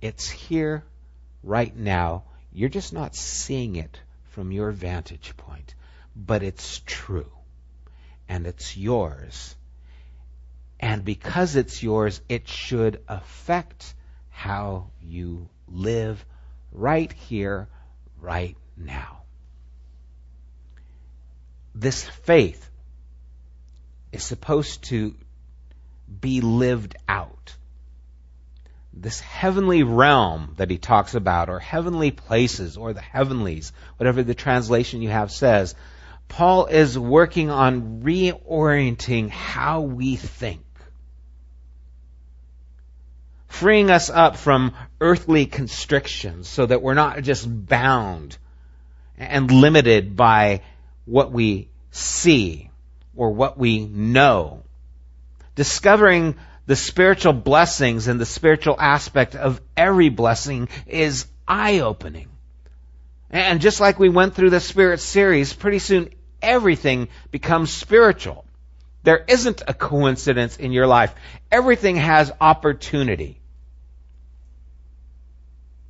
It's 0.00 0.28
here 0.28 0.84
right 1.42 1.74
now. 1.74 2.24
You're 2.52 2.68
just 2.68 2.92
not 2.92 3.16
seeing 3.16 3.76
it 3.76 3.98
from 4.30 4.52
your 4.52 4.70
vantage 4.70 5.36
point, 5.36 5.74
but 6.14 6.42
it's 6.42 6.82
true 6.86 7.33
and 8.28 8.46
it's 8.46 8.76
yours. 8.76 9.54
And 10.80 11.04
because 11.04 11.56
it's 11.56 11.82
yours, 11.82 12.20
it 12.28 12.48
should 12.48 13.02
affect 13.08 13.94
how 14.30 14.90
you 15.00 15.48
live 15.68 16.24
right 16.72 17.12
here, 17.12 17.68
right 18.20 18.56
now. 18.76 19.22
This 21.74 22.04
faith 22.04 22.68
is 24.12 24.22
supposed 24.22 24.84
to 24.84 25.14
be 26.20 26.40
lived 26.40 26.96
out. 27.08 27.56
This 28.92 29.18
heavenly 29.20 29.82
realm 29.82 30.54
that 30.56 30.70
he 30.70 30.78
talks 30.78 31.14
about, 31.14 31.48
or 31.48 31.58
heavenly 31.58 32.12
places, 32.12 32.76
or 32.76 32.92
the 32.92 33.00
heavenlies, 33.00 33.72
whatever 33.96 34.22
the 34.22 34.34
translation 34.34 35.02
you 35.02 35.08
have 35.08 35.32
says, 35.32 35.74
Paul 36.28 36.66
is 36.66 36.98
working 36.98 37.50
on 37.50 38.02
reorienting 38.02 39.30
how 39.30 39.82
we 39.82 40.16
think. 40.16 40.62
Freeing 43.48 43.90
us 43.90 44.10
up 44.10 44.36
from 44.36 44.74
earthly 45.00 45.46
constrictions 45.46 46.48
so 46.48 46.66
that 46.66 46.82
we're 46.82 46.94
not 46.94 47.22
just 47.22 47.46
bound 47.48 48.36
and 49.16 49.50
limited 49.50 50.16
by 50.16 50.62
what 51.04 51.30
we 51.30 51.68
see 51.92 52.70
or 53.14 53.30
what 53.30 53.56
we 53.56 53.86
know. 53.86 54.64
Discovering 55.54 56.34
the 56.66 56.76
spiritual 56.76 57.32
blessings 57.32 58.08
and 58.08 58.20
the 58.20 58.26
spiritual 58.26 58.76
aspect 58.78 59.36
of 59.36 59.60
every 59.76 60.08
blessing 60.08 60.68
is 60.86 61.26
eye 61.46 61.80
opening. 61.80 62.28
And 63.34 63.60
just 63.60 63.80
like 63.80 63.98
we 63.98 64.10
went 64.10 64.36
through 64.36 64.50
the 64.50 64.60
Spirit 64.60 65.00
series, 65.00 65.52
pretty 65.52 65.80
soon 65.80 66.10
everything 66.40 67.08
becomes 67.32 67.72
spiritual. 67.72 68.44
There 69.02 69.24
isn't 69.26 69.60
a 69.66 69.74
coincidence 69.74 70.56
in 70.56 70.70
your 70.70 70.86
life. 70.86 71.12
Everything 71.50 71.96
has 71.96 72.30
opportunity. 72.40 73.40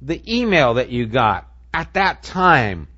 The 0.00 0.22
email 0.26 0.74
that 0.74 0.88
you 0.88 1.04
got 1.04 1.46
at 1.74 1.92
that 1.92 2.22
time 2.22 2.88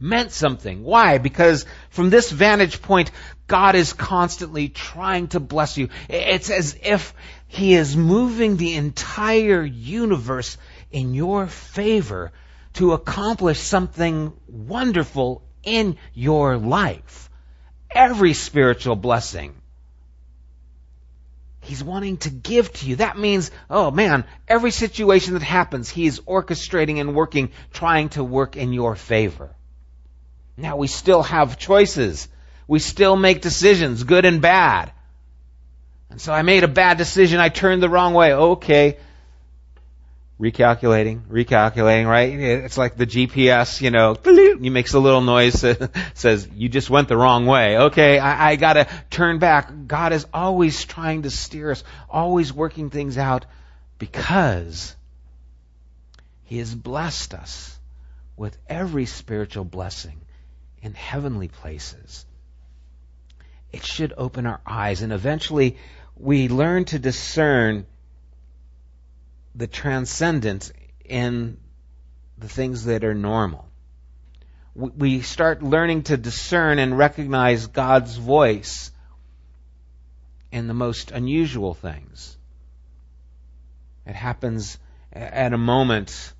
meant 0.00 0.32
something. 0.32 0.82
Why? 0.82 1.18
Because 1.18 1.64
from 1.90 2.10
this 2.10 2.32
vantage 2.32 2.82
point, 2.82 3.12
God 3.46 3.76
is 3.76 3.92
constantly 3.92 4.68
trying 4.68 5.28
to 5.28 5.38
bless 5.38 5.78
you. 5.78 5.90
It's 6.08 6.50
as 6.50 6.76
if 6.82 7.14
He 7.46 7.74
is 7.74 7.96
moving 7.96 8.56
the 8.56 8.74
entire 8.74 9.62
universe 9.62 10.58
in 10.90 11.14
your 11.14 11.46
favor 11.46 12.32
to 12.74 12.92
accomplish 12.92 13.60
something 13.60 14.32
wonderful 14.48 15.42
in 15.62 15.96
your 16.12 16.56
life. 16.56 17.30
Every 17.90 18.34
spiritual 18.34 18.96
blessing. 18.96 19.54
He's 21.60 21.82
wanting 21.82 22.18
to 22.18 22.30
give 22.30 22.72
to 22.74 22.86
you. 22.86 22.96
That 22.96 23.16
means, 23.16 23.50
oh 23.70 23.90
man, 23.90 24.24
every 24.46 24.70
situation 24.70 25.34
that 25.34 25.42
happens, 25.42 25.88
He 25.88 26.06
is 26.06 26.20
orchestrating 26.20 27.00
and 27.00 27.14
working, 27.14 27.52
trying 27.72 28.10
to 28.10 28.24
work 28.24 28.56
in 28.56 28.72
your 28.72 28.96
favor. 28.96 29.54
Now 30.56 30.76
we 30.76 30.88
still 30.88 31.22
have 31.22 31.58
choices. 31.58 32.28
We 32.66 32.80
still 32.80 33.16
make 33.16 33.40
decisions, 33.40 34.04
good 34.04 34.24
and 34.24 34.42
bad. 34.42 34.92
And 36.10 36.20
so 36.20 36.32
I 36.32 36.42
made 36.42 36.64
a 36.64 36.68
bad 36.68 36.98
decision. 36.98 37.40
I 37.40 37.48
turned 37.48 37.82
the 37.82 37.88
wrong 37.88 38.14
way. 38.14 38.34
Okay 38.34 38.98
recalculating, 40.44 41.22
recalculating, 41.22 42.06
right? 42.06 42.30
It's 42.30 42.76
like 42.76 42.96
the 42.96 43.06
GPS, 43.06 43.80
you 43.80 43.90
know, 43.90 44.14
he 44.60 44.68
makes 44.68 44.92
a 44.92 44.98
little 44.98 45.22
noise, 45.22 45.64
says, 46.14 46.48
you 46.54 46.68
just 46.68 46.90
went 46.90 47.08
the 47.08 47.16
wrong 47.16 47.46
way. 47.46 47.78
Okay, 47.78 48.18
I, 48.18 48.50
I 48.50 48.56
gotta 48.56 48.86
turn 49.08 49.38
back. 49.38 49.72
God 49.86 50.12
is 50.12 50.26
always 50.34 50.84
trying 50.84 51.22
to 51.22 51.30
steer 51.30 51.70
us, 51.70 51.82
always 52.10 52.52
working 52.52 52.90
things 52.90 53.16
out 53.16 53.46
because 53.98 54.94
He 56.44 56.58
has 56.58 56.74
blessed 56.74 57.32
us 57.32 57.78
with 58.36 58.56
every 58.68 59.06
spiritual 59.06 59.64
blessing 59.64 60.20
in 60.82 60.92
heavenly 60.92 61.48
places. 61.48 62.26
It 63.72 63.82
should 63.82 64.12
open 64.16 64.44
our 64.44 64.60
eyes 64.66 65.00
and 65.00 65.12
eventually 65.12 65.78
we 66.16 66.48
learn 66.48 66.84
to 66.86 66.98
discern 66.98 67.86
the 69.54 69.66
transcendent 69.66 70.72
in 71.04 71.58
the 72.38 72.48
things 72.48 72.84
that 72.84 73.04
are 73.04 73.14
normal. 73.14 73.68
We 74.74 75.20
start 75.20 75.62
learning 75.62 76.04
to 76.04 76.16
discern 76.16 76.78
and 76.78 76.98
recognize 76.98 77.68
God's 77.68 78.16
voice 78.16 78.90
in 80.50 80.66
the 80.66 80.74
most 80.74 81.12
unusual 81.12 81.74
things. 81.74 82.36
It 84.06 84.16
happens 84.16 84.78
at 85.12 85.52
a 85.52 85.58
moment 85.58 86.32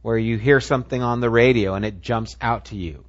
where 0.00 0.16
you 0.16 0.38
hear 0.38 0.60
something 0.60 1.02
on 1.02 1.20
the 1.20 1.30
radio 1.30 1.74
and 1.74 1.84
it 1.84 2.00
jumps 2.00 2.36
out 2.40 2.66
to 2.66 2.76
you. 2.76 3.04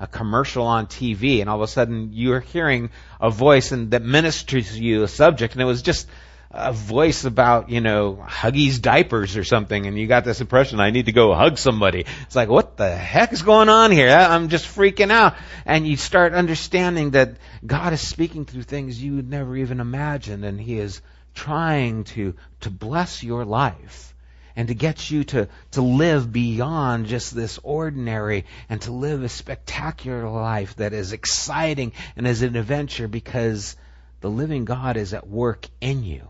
A 0.00 0.06
commercial 0.06 0.66
on 0.66 0.86
TV 0.86 1.40
and 1.40 1.48
all 1.48 1.56
of 1.56 1.62
a 1.62 1.68
sudden 1.68 2.10
you're 2.12 2.40
hearing 2.40 2.90
a 3.20 3.30
voice 3.30 3.70
and 3.70 3.92
that 3.92 4.02
ministers 4.02 4.72
to 4.72 4.82
you 4.82 5.04
a 5.04 5.08
subject 5.08 5.54
and 5.54 5.62
it 5.62 5.66
was 5.66 5.82
just 5.82 6.08
a 6.54 6.72
voice 6.72 7.24
about, 7.24 7.70
you 7.70 7.80
know, 7.80 8.22
Huggies 8.28 8.80
diapers 8.80 9.38
or 9.38 9.44
something, 9.44 9.86
and 9.86 9.98
you 9.98 10.06
got 10.06 10.24
this 10.24 10.42
impression, 10.42 10.80
I 10.80 10.90
need 10.90 11.06
to 11.06 11.12
go 11.12 11.32
hug 11.34 11.56
somebody. 11.56 12.04
It's 12.22 12.36
like, 12.36 12.50
what 12.50 12.76
the 12.76 12.94
heck 12.94 13.32
is 13.32 13.40
going 13.40 13.70
on 13.70 13.90
here? 13.90 14.10
I'm 14.10 14.50
just 14.50 14.66
freaking 14.66 15.10
out. 15.10 15.34
And 15.64 15.86
you 15.86 15.96
start 15.96 16.34
understanding 16.34 17.12
that 17.12 17.36
God 17.64 17.94
is 17.94 18.06
speaking 18.06 18.44
through 18.44 18.64
things 18.64 19.02
you 19.02 19.16
would 19.16 19.30
never 19.30 19.56
even 19.56 19.80
imagine, 19.80 20.44
and 20.44 20.60
He 20.60 20.78
is 20.78 21.00
trying 21.34 22.04
to, 22.04 22.34
to 22.60 22.70
bless 22.70 23.22
your 23.22 23.46
life 23.46 24.14
and 24.54 24.68
to 24.68 24.74
get 24.74 25.10
you 25.10 25.24
to, 25.24 25.48
to 25.70 25.80
live 25.80 26.30
beyond 26.30 27.06
just 27.06 27.34
this 27.34 27.58
ordinary 27.62 28.44
and 28.68 28.82
to 28.82 28.92
live 28.92 29.22
a 29.22 29.28
spectacular 29.30 30.28
life 30.28 30.76
that 30.76 30.92
is 30.92 31.14
exciting 31.14 31.92
and 32.14 32.26
is 32.26 32.42
an 32.42 32.56
adventure 32.56 33.08
because 33.08 33.74
the 34.20 34.28
living 34.28 34.66
God 34.66 34.98
is 34.98 35.14
at 35.14 35.26
work 35.26 35.66
in 35.80 36.04
you. 36.04 36.28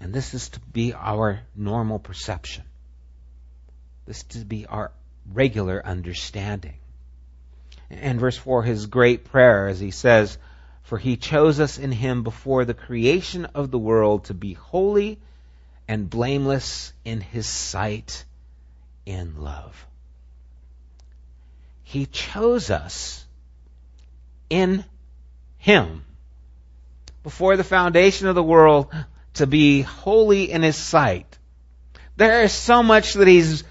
And 0.00 0.14
this 0.14 0.32
is 0.34 0.48
to 0.50 0.60
be 0.60 0.94
our 0.94 1.40
normal 1.54 1.98
perception. 1.98 2.64
This 4.06 4.18
is 4.18 4.24
to 4.40 4.44
be 4.44 4.66
our 4.66 4.90
regular 5.30 5.84
understanding. 5.84 6.74
And 7.90 8.18
verse 8.18 8.36
4, 8.36 8.62
his 8.62 8.86
great 8.86 9.24
prayer, 9.24 9.68
as 9.68 9.78
he 9.78 9.90
says, 9.90 10.38
For 10.82 10.96
he 10.96 11.16
chose 11.16 11.60
us 11.60 11.78
in 11.78 11.92
him 11.92 12.22
before 12.22 12.64
the 12.64 12.74
creation 12.74 13.44
of 13.46 13.70
the 13.70 13.78
world 13.78 14.24
to 14.24 14.34
be 14.34 14.54
holy 14.54 15.18
and 15.86 16.08
blameless 16.08 16.92
in 17.04 17.20
his 17.20 17.46
sight 17.46 18.24
in 19.04 19.42
love. 19.42 19.86
He 21.82 22.06
chose 22.06 22.70
us 22.70 23.24
in 24.48 24.84
him 25.58 26.04
before 27.22 27.56
the 27.56 27.64
foundation 27.64 28.28
of 28.28 28.34
the 28.34 28.42
world 28.42 28.86
to 29.34 29.46
be 29.46 29.82
holy 29.82 30.50
in 30.50 30.62
his 30.62 30.76
sight. 30.76 31.38
There 32.16 32.42
is 32.42 32.52
so 32.52 32.82
much 32.82 33.14
that 33.14 33.28
he's 33.28 33.64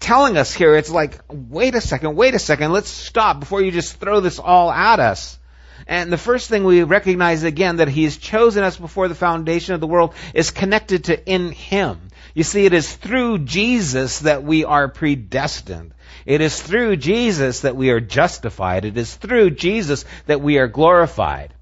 telling 0.00 0.36
us 0.36 0.52
here. 0.54 0.76
It's 0.76 0.90
like, 0.90 1.20
wait 1.28 1.74
a 1.74 1.80
second, 1.80 2.16
wait 2.16 2.34
a 2.34 2.38
second, 2.38 2.72
let's 2.72 2.88
stop 2.88 3.40
before 3.40 3.60
you 3.60 3.70
just 3.70 3.96
throw 3.96 4.20
this 4.20 4.38
all 4.38 4.70
at 4.70 5.00
us. 5.00 5.38
And 5.86 6.12
the 6.12 6.18
first 6.18 6.48
thing 6.48 6.64
we 6.64 6.82
recognize 6.82 7.44
again 7.44 7.76
that 7.76 7.88
he 7.88 8.04
has 8.04 8.16
chosen 8.16 8.62
us 8.62 8.76
before 8.76 9.08
the 9.08 9.14
foundation 9.14 9.74
of 9.74 9.80
the 9.80 9.86
world 9.86 10.14
is 10.34 10.50
connected 10.50 11.04
to 11.04 11.30
in 11.30 11.52
him. 11.52 12.08
You 12.34 12.44
see, 12.44 12.66
it 12.66 12.72
is 12.72 12.94
through 12.94 13.40
Jesus 13.40 14.20
that 14.20 14.44
we 14.44 14.64
are 14.64 14.88
predestined. 14.88 15.94
It 16.26 16.40
is 16.40 16.60
through 16.60 16.96
Jesus 16.96 17.60
that 17.60 17.76
we 17.76 17.90
are 17.90 18.00
justified. 18.00 18.84
It 18.84 18.98
is 18.98 19.14
through 19.14 19.50
Jesus 19.50 20.04
that 20.26 20.40
we 20.40 20.58
are 20.58 20.68
glorified. 20.68 21.54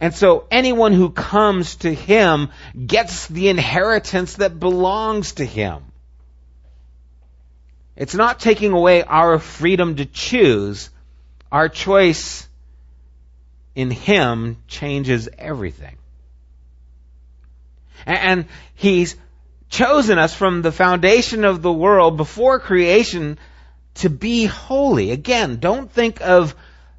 And 0.00 0.14
so 0.14 0.46
anyone 0.50 0.92
who 0.92 1.10
comes 1.10 1.76
to 1.76 1.92
him 1.92 2.50
gets 2.86 3.26
the 3.26 3.48
inheritance 3.48 4.34
that 4.34 4.60
belongs 4.60 5.32
to 5.32 5.44
him. 5.44 5.82
It's 7.96 8.14
not 8.14 8.38
taking 8.38 8.72
away 8.72 9.02
our 9.02 9.40
freedom 9.40 9.96
to 9.96 10.04
choose. 10.04 10.90
Our 11.50 11.68
choice 11.68 12.48
in 13.74 13.90
him 13.90 14.58
changes 14.68 15.28
everything. 15.36 15.96
And 18.06 18.46
he's 18.76 19.16
chosen 19.68 20.18
us 20.18 20.32
from 20.32 20.62
the 20.62 20.72
foundation 20.72 21.44
of 21.44 21.60
the 21.60 21.72
world 21.72 22.16
before 22.16 22.60
creation 22.60 23.38
to 23.94 24.08
be 24.08 24.44
holy. 24.44 25.10
Again, 25.10 25.56
don't 25.56 25.90
think 25.90 26.20
of 26.20 26.54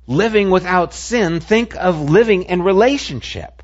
living 0.09 0.49
without 0.49 0.93
sin, 0.93 1.39
think 1.39 1.75
of 1.75 2.09
living 2.09 2.43
in 2.43 2.63
relationship. 2.63 3.61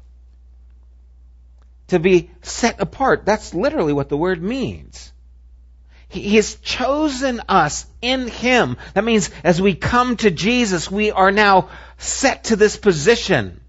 To 1.87 1.99
be 1.99 2.29
set 2.41 2.79
apart. 2.79 3.25
That's 3.25 3.53
literally 3.53 3.93
what 3.93 4.09
the 4.09 4.17
word 4.17 4.41
means. 4.41 5.11
He 6.07 6.35
has 6.35 6.55
chosen 6.55 7.41
us 7.49 7.85
in 8.01 8.27
Him. 8.27 8.77
That 8.93 9.03
means 9.03 9.31
as 9.43 9.61
we 9.61 9.75
come 9.75 10.17
to 10.17 10.31
Jesus, 10.31 10.89
we 10.89 11.11
are 11.11 11.31
now 11.31 11.69
set 11.97 12.45
to 12.45 12.55
this 12.55 12.77
position 12.77 13.59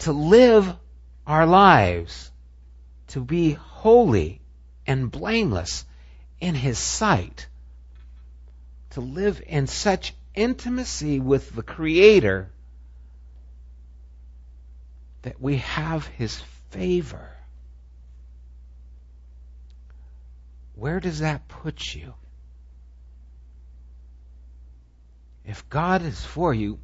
to 0.00 0.12
live 0.12 0.74
our 1.26 1.46
lives 1.46 2.30
to 3.08 3.20
be 3.20 3.52
holy 3.52 4.40
and 4.86 5.10
blameless 5.10 5.84
in 6.40 6.54
His 6.54 6.78
sight, 6.78 7.46
to 8.90 9.00
live 9.00 9.40
in 9.46 9.68
such 9.68 10.14
intimacy 10.34 11.20
with 11.20 11.54
the 11.54 11.62
Creator 11.62 12.50
that 15.22 15.40
we 15.40 15.58
have 15.58 16.06
His 16.06 16.40
favor. 16.70 17.30
Where 20.74 21.00
does 21.00 21.20
that 21.20 21.46
put 21.48 21.94
you? 21.94 22.14
If 25.44 25.68
God 25.68 26.02
is 26.02 26.24
for 26.24 26.54
you, 26.54 26.78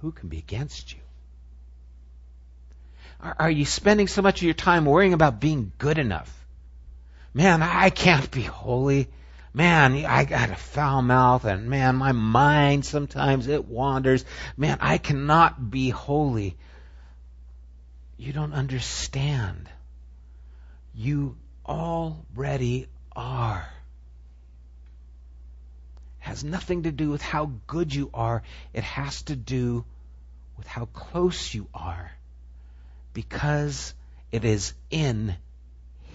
who 0.00 0.12
can 0.12 0.28
be 0.28 0.38
against 0.38 0.92
you? 0.92 1.00
Are, 3.20 3.36
are 3.38 3.50
you 3.50 3.64
spending 3.64 4.08
so 4.08 4.22
much 4.22 4.40
of 4.40 4.44
your 4.44 4.54
time 4.54 4.84
worrying 4.84 5.14
about 5.14 5.40
being 5.40 5.72
good 5.78 5.98
enough? 5.98 6.30
Man, 7.32 7.62
I 7.62 7.90
can't 7.90 8.30
be 8.30 8.42
holy. 8.42 9.08
Man, 9.56 10.04
I 10.04 10.24
got 10.24 10.50
a 10.50 10.56
foul 10.56 11.00
mouth 11.00 11.44
and 11.44 11.70
man, 11.70 11.94
my 11.94 12.10
mind 12.10 12.84
sometimes 12.84 13.46
it 13.46 13.64
wanders. 13.64 14.24
Man, 14.56 14.78
I 14.80 14.98
cannot 14.98 15.70
be 15.70 15.90
holy. 15.90 16.56
You 18.16 18.32
don't 18.32 18.52
understand. 18.52 19.68
You 20.92 21.36
already 21.64 22.88
are. 23.14 23.68
Has 26.18 26.42
nothing 26.42 26.82
to 26.82 26.90
do 26.90 27.10
with 27.10 27.22
how 27.22 27.52
good 27.68 27.94
you 27.94 28.10
are. 28.12 28.42
It 28.72 28.82
has 28.82 29.22
to 29.24 29.36
do 29.36 29.84
with 30.56 30.66
how 30.66 30.86
close 30.86 31.54
you 31.54 31.68
are 31.72 32.10
because 33.12 33.94
it 34.32 34.44
is 34.44 34.74
in 34.90 35.36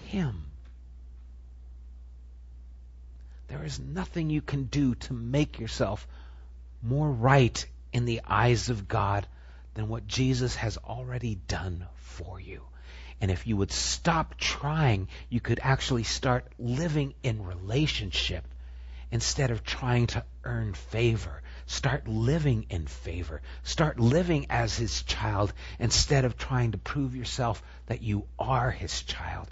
Him. 0.08 0.49
There 3.50 3.64
is 3.64 3.80
nothing 3.80 4.30
you 4.30 4.42
can 4.42 4.64
do 4.64 4.94
to 4.94 5.12
make 5.12 5.58
yourself 5.58 6.06
more 6.82 7.10
right 7.10 7.66
in 7.92 8.04
the 8.04 8.20
eyes 8.24 8.70
of 8.70 8.86
God 8.86 9.26
than 9.74 9.88
what 9.88 10.06
Jesus 10.06 10.54
has 10.54 10.76
already 10.78 11.34
done 11.34 11.84
for 11.96 12.38
you. 12.38 12.62
And 13.20 13.28
if 13.28 13.48
you 13.48 13.56
would 13.56 13.72
stop 13.72 14.36
trying, 14.38 15.08
you 15.28 15.40
could 15.40 15.58
actually 15.64 16.04
start 16.04 16.46
living 16.60 17.14
in 17.24 17.44
relationship 17.44 18.46
instead 19.10 19.50
of 19.50 19.64
trying 19.64 20.06
to 20.06 20.24
earn 20.44 20.72
favor. 20.72 21.42
Start 21.66 22.06
living 22.06 22.66
in 22.70 22.86
favor. 22.86 23.42
Start 23.64 23.98
living 23.98 24.46
as 24.48 24.76
his 24.76 25.02
child 25.02 25.52
instead 25.80 26.24
of 26.24 26.38
trying 26.38 26.70
to 26.70 26.78
prove 26.78 27.16
yourself 27.16 27.64
that 27.86 28.00
you 28.00 28.26
are 28.38 28.70
his 28.70 29.02
child. 29.02 29.48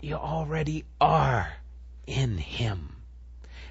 You 0.00 0.14
already 0.14 0.84
are 1.00 1.52
in 2.06 2.38
him. 2.38 2.99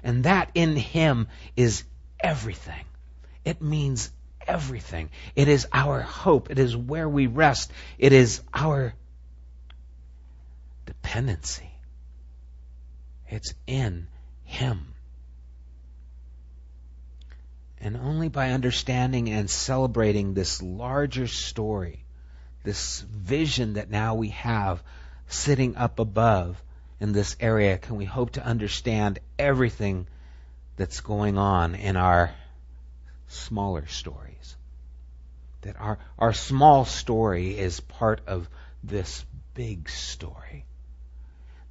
And 0.02 0.24
that 0.24 0.50
in 0.54 0.76
him 0.76 1.28
is 1.56 1.84
everything. 2.18 2.84
It 3.44 3.62
means 3.62 4.10
everything. 4.46 5.10
It 5.34 5.48
is 5.48 5.66
our 5.72 6.00
hope. 6.00 6.50
It 6.50 6.58
is 6.58 6.76
where 6.76 7.08
we 7.08 7.26
rest. 7.26 7.70
It 7.98 8.12
is 8.12 8.42
our 8.52 8.94
dependency. 10.86 11.70
It's 13.28 13.54
in 13.66 14.08
him. 14.44 14.94
And 17.80 17.96
only 17.96 18.28
by 18.28 18.50
understanding 18.50 19.30
and 19.30 19.48
celebrating 19.48 20.34
this 20.34 20.60
larger 20.60 21.26
story, 21.26 22.04
this 22.62 23.00
vision 23.00 23.74
that 23.74 23.90
now 23.90 24.16
we 24.16 24.30
have 24.30 24.82
sitting 25.28 25.76
up 25.76 25.98
above 25.98 26.62
in 27.00 27.12
this 27.12 27.36
area, 27.40 27.78
can 27.78 27.96
we 27.96 28.04
hope 28.04 28.32
to 28.32 28.44
understand 28.44 29.18
everything 29.38 30.06
that's 30.76 31.00
going 31.00 31.36
on 31.36 31.74
in 31.74 31.96
our 31.96 32.34
smaller 33.28 33.86
stories. 33.86 34.56
That 35.62 35.78
our, 35.78 35.98
our 36.18 36.32
small 36.32 36.84
story 36.84 37.58
is 37.58 37.80
part 37.80 38.20
of 38.26 38.48
this 38.82 39.24
big 39.54 39.88
story. 39.88 40.64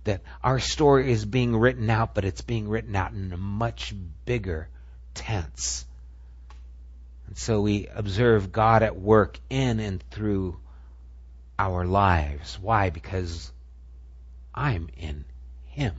That 0.04 0.22
our 0.44 0.60
story 0.60 1.12
is 1.12 1.26
being 1.26 1.56
written 1.56 1.90
out, 1.90 2.14
but 2.14 2.24
it's 2.24 2.42
being 2.42 2.70
written 2.70 2.96
out 2.96 3.12
in 3.12 3.34
a 3.34 3.38
much 3.38 3.94
bigger 4.26 4.70
tense. 5.14 5.86
And 7.28 7.38
so 7.38 7.62
we 7.62 7.88
observe 7.88 8.52
God 8.52 8.84
at 8.84 8.96
work 8.96 9.40
in 9.50 9.80
and 9.80 10.04
through 10.12 10.60
our 11.58 11.86
lives. 11.86 12.60
Why? 12.60 12.90
Because 12.90 13.52
I'm 14.60 14.90
in 14.98 15.24
Him. 15.68 15.96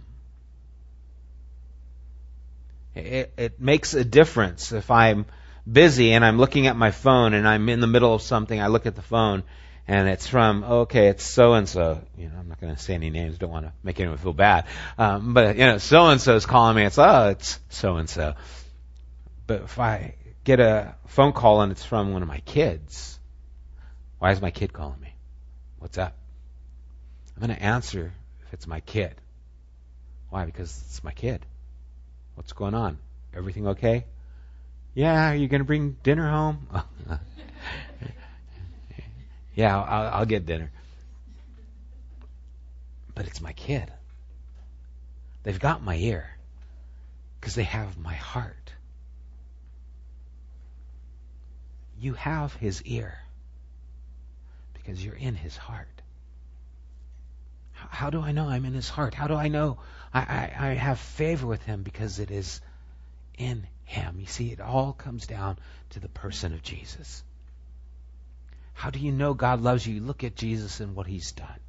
It, 2.94 3.32
it, 3.38 3.60
makes 3.60 3.94
a 3.94 4.04
difference 4.04 4.72
if 4.72 4.90
I'm 4.90 5.24
busy 5.70 6.12
and 6.12 6.22
I'm 6.22 6.36
looking 6.36 6.66
at 6.66 6.76
my 6.76 6.90
phone 6.90 7.32
and 7.32 7.48
I'm 7.48 7.70
in 7.70 7.80
the 7.80 7.86
middle 7.86 8.12
of 8.12 8.20
something. 8.20 8.60
I 8.60 8.66
look 8.66 8.84
at 8.84 8.96
the 8.96 9.02
phone 9.02 9.44
and 9.88 10.08
it's 10.08 10.26
from 10.26 10.62
okay, 10.62 11.08
it's 11.08 11.24
so 11.24 11.54
and 11.54 11.66
so. 11.66 12.02
You 12.18 12.28
know, 12.28 12.34
I'm 12.38 12.48
not 12.50 12.60
going 12.60 12.74
to 12.74 12.82
say 12.82 12.92
any 12.92 13.08
names. 13.08 13.38
Don't 13.38 13.50
want 13.50 13.64
to 13.64 13.72
make 13.82 13.98
anyone 13.98 14.18
feel 14.18 14.34
bad. 14.34 14.66
Um, 14.98 15.32
but 15.32 15.56
you 15.56 15.64
know, 15.64 15.78
so 15.78 16.08
and 16.08 16.20
so 16.20 16.36
is 16.36 16.44
calling 16.44 16.76
me. 16.76 16.84
It's 16.84 16.98
oh, 16.98 17.28
it's 17.30 17.58
so 17.70 17.96
and 17.96 18.10
so. 18.10 18.34
But 19.46 19.62
if 19.62 19.78
I 19.78 20.16
get 20.44 20.60
a 20.60 20.96
phone 21.06 21.32
call 21.32 21.62
and 21.62 21.72
it's 21.72 21.84
from 21.84 22.12
one 22.12 22.20
of 22.20 22.28
my 22.28 22.40
kids. 22.40 23.18
Why 24.18 24.32
is 24.32 24.42
my 24.42 24.50
kid 24.50 24.74
calling 24.74 25.00
me? 25.00 25.14
What's 25.78 25.96
up? 25.96 26.14
I'm 27.34 27.46
going 27.46 27.56
to 27.56 27.62
answer 27.62 28.12
it's 28.52 28.66
my 28.66 28.80
kid. 28.80 29.14
Why? 30.30 30.44
Because 30.44 30.82
it's 30.86 31.02
my 31.04 31.12
kid. 31.12 31.44
What's 32.34 32.52
going 32.52 32.74
on? 32.74 32.98
Everything 33.34 33.68
okay? 33.68 34.04
Yeah, 34.94 35.30
are 35.30 35.34
you 35.34 35.48
going 35.48 35.60
to 35.60 35.66
bring 35.66 35.96
dinner 36.02 36.28
home? 36.28 36.66
yeah, 39.54 39.78
I'll, 39.78 40.14
I'll 40.14 40.26
get 40.26 40.46
dinner. 40.46 40.70
But 43.14 43.26
it's 43.26 43.40
my 43.40 43.52
kid. 43.52 43.90
They've 45.42 45.58
got 45.58 45.82
my 45.82 45.96
ear 45.96 46.28
because 47.40 47.54
they 47.54 47.64
have 47.64 47.98
my 47.98 48.14
heart. 48.14 48.72
You 51.98 52.14
have 52.14 52.54
his 52.54 52.82
ear 52.82 53.18
because 54.74 55.04
you're 55.04 55.14
in 55.14 55.34
his 55.34 55.56
heart. 55.56 55.99
How 57.88 58.10
do 58.10 58.20
I 58.20 58.32
know 58.32 58.48
I'm 58.48 58.64
in 58.64 58.74
his 58.74 58.88
heart? 58.88 59.14
How 59.14 59.26
do 59.26 59.34
I 59.34 59.48
know 59.48 59.78
I, 60.12 60.20
I, 60.20 60.68
I 60.68 60.74
have 60.74 60.98
favor 60.98 61.46
with 61.46 61.62
him? 61.62 61.82
Because 61.82 62.18
it 62.18 62.30
is 62.30 62.60
in 63.38 63.66
him. 63.84 64.20
You 64.20 64.26
see, 64.26 64.52
it 64.52 64.60
all 64.60 64.92
comes 64.92 65.26
down 65.26 65.58
to 65.90 66.00
the 66.00 66.08
person 66.08 66.52
of 66.52 66.62
Jesus. 66.62 67.24
How 68.74 68.90
do 68.90 68.98
you 68.98 69.12
know 69.12 69.34
God 69.34 69.60
loves 69.60 69.86
you? 69.86 69.94
You 69.94 70.00
look 70.00 70.24
at 70.24 70.36
Jesus 70.36 70.80
and 70.80 70.94
what 70.94 71.06
he's 71.06 71.32
done. 71.32 71.60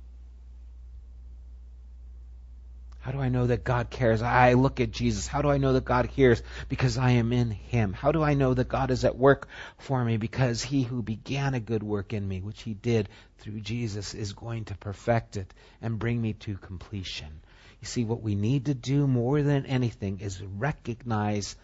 How 3.01 3.11
do 3.11 3.19
I 3.19 3.29
know 3.29 3.47
that 3.47 3.63
God 3.63 3.89
cares? 3.89 4.21
I 4.21 4.53
look 4.53 4.79
at 4.79 4.91
Jesus. 4.91 5.25
How 5.25 5.41
do 5.41 5.49
I 5.49 5.57
know 5.57 5.73
that 5.73 5.85
God 5.85 6.05
hears? 6.05 6.43
Because 6.69 6.99
I 6.99 7.11
am 7.11 7.33
in 7.33 7.49
Him. 7.49 7.93
How 7.93 8.11
do 8.11 8.21
I 8.21 8.35
know 8.35 8.53
that 8.53 8.67
God 8.67 8.91
is 8.91 9.03
at 9.05 9.17
work 9.17 9.47
for 9.79 10.05
me? 10.05 10.17
Because 10.17 10.61
He 10.61 10.83
who 10.83 11.01
began 11.01 11.55
a 11.55 11.59
good 11.59 11.81
work 11.81 12.13
in 12.13 12.27
me, 12.27 12.41
which 12.41 12.61
He 12.61 12.75
did 12.75 13.09
through 13.39 13.61
Jesus, 13.61 14.13
is 14.13 14.33
going 14.33 14.65
to 14.65 14.77
perfect 14.77 15.35
it 15.35 15.51
and 15.81 15.97
bring 15.97 16.21
me 16.21 16.33
to 16.33 16.57
completion. 16.57 17.41
You 17.81 17.87
see, 17.87 18.05
what 18.05 18.21
we 18.21 18.35
need 18.35 18.65
to 18.65 18.75
do 18.75 19.07
more 19.07 19.41
than 19.41 19.65
anything 19.65 20.19
is 20.19 20.39
recognize 20.39 21.55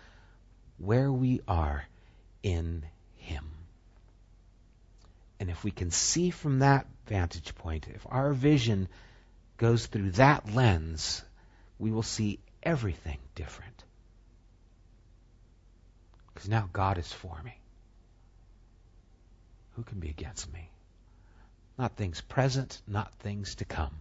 where 0.80 1.12
we 1.12 1.42
are 1.48 1.86
in 2.42 2.84
Him. 3.18 3.46
And 5.40 5.52
if 5.52 5.64
we 5.64 5.70
can 5.70 5.92
see 5.92 6.32
from 6.32 6.60
that 6.60 6.88
vantage 7.06 7.54
point, 7.54 7.88
if 7.94 8.08
our 8.10 8.34
vision 8.34 8.88
goes 9.58 9.86
through 9.86 10.12
that 10.12 10.52
lens, 10.54 11.24
we 11.80 11.92
will 11.92 12.04
see 12.04 12.40
everything 12.64 13.18
different. 13.36 13.84
Because 16.34 16.50
now 16.50 16.70
God 16.72 16.98
is 16.98 17.12
for 17.12 17.40
me. 17.44 17.58
Who 19.76 19.84
can 19.84 20.00
be 20.00 20.10
against 20.10 20.52
me? 20.52 20.70
Not 21.78 21.96
things 21.96 22.22
present, 22.22 22.82
not 22.88 23.14
things 23.16 23.56
to 23.56 23.66
come. 23.66 23.92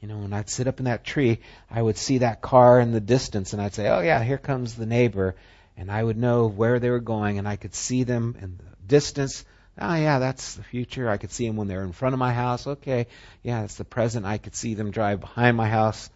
You 0.00 0.06
know, 0.06 0.18
when 0.18 0.32
I'd 0.32 0.48
sit 0.48 0.68
up 0.68 0.78
in 0.78 0.84
that 0.84 1.04
tree, 1.04 1.40
I 1.68 1.82
would 1.82 1.96
see 1.96 2.18
that 2.18 2.40
car 2.40 2.78
in 2.78 2.92
the 2.92 3.00
distance 3.00 3.52
and 3.52 3.60
I'd 3.60 3.74
say, 3.74 3.88
oh 3.88 4.00
yeah, 4.00 4.22
here 4.22 4.38
comes 4.38 4.74
the 4.74 4.86
neighbor. 4.86 5.34
And 5.76 5.90
I 5.90 6.02
would 6.02 6.16
know 6.16 6.46
where 6.46 6.78
they 6.78 6.90
were 6.90 7.00
going 7.00 7.38
and 7.38 7.48
I 7.48 7.56
could 7.56 7.74
see 7.74 8.04
them 8.04 8.36
in 8.40 8.56
the 8.56 8.76
distance. 8.86 9.44
Oh 9.80 9.94
yeah, 9.94 10.18
that's 10.18 10.54
the 10.54 10.62
future. 10.62 11.08
I 11.08 11.16
could 11.16 11.32
see 11.32 11.46
them 11.46 11.56
when 11.56 11.68
they're 11.68 11.84
in 11.84 11.92
front 11.92 12.12
of 12.12 12.18
my 12.18 12.32
house. 12.32 12.66
Okay, 12.66 13.06
yeah, 13.42 13.60
that's 13.60 13.76
the 13.76 13.84
present. 13.84 14.26
I 14.26 14.38
could 14.38 14.54
see 14.54 14.74
them 14.74 14.90
drive 14.90 15.20
behind 15.20 15.56
my 15.56 15.68
house. 15.68 16.10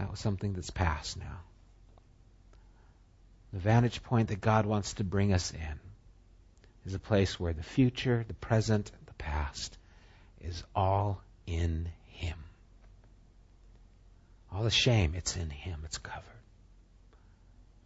That 0.00 0.10
was 0.10 0.18
something 0.18 0.54
that's 0.54 0.70
past 0.70 1.18
now. 1.18 1.40
The 3.52 3.58
vantage 3.58 4.02
point 4.02 4.28
that 4.28 4.40
God 4.40 4.64
wants 4.64 4.94
to 4.94 5.04
bring 5.04 5.34
us 5.34 5.52
in. 5.52 5.80
is 6.86 6.94
a 6.94 6.98
place 6.98 7.38
where 7.38 7.52
the 7.52 7.62
future, 7.62 8.24
the 8.26 8.32
present, 8.32 8.90
the 9.04 9.12
past 9.12 9.76
is 10.40 10.64
all 10.74 11.20
in 11.46 11.90
Him. 12.06 12.38
All 14.50 14.62
the 14.62 14.70
shame, 14.70 15.14
it's 15.14 15.36
in 15.36 15.50
Him. 15.50 15.82
It's 15.84 15.98
covered. 15.98 16.24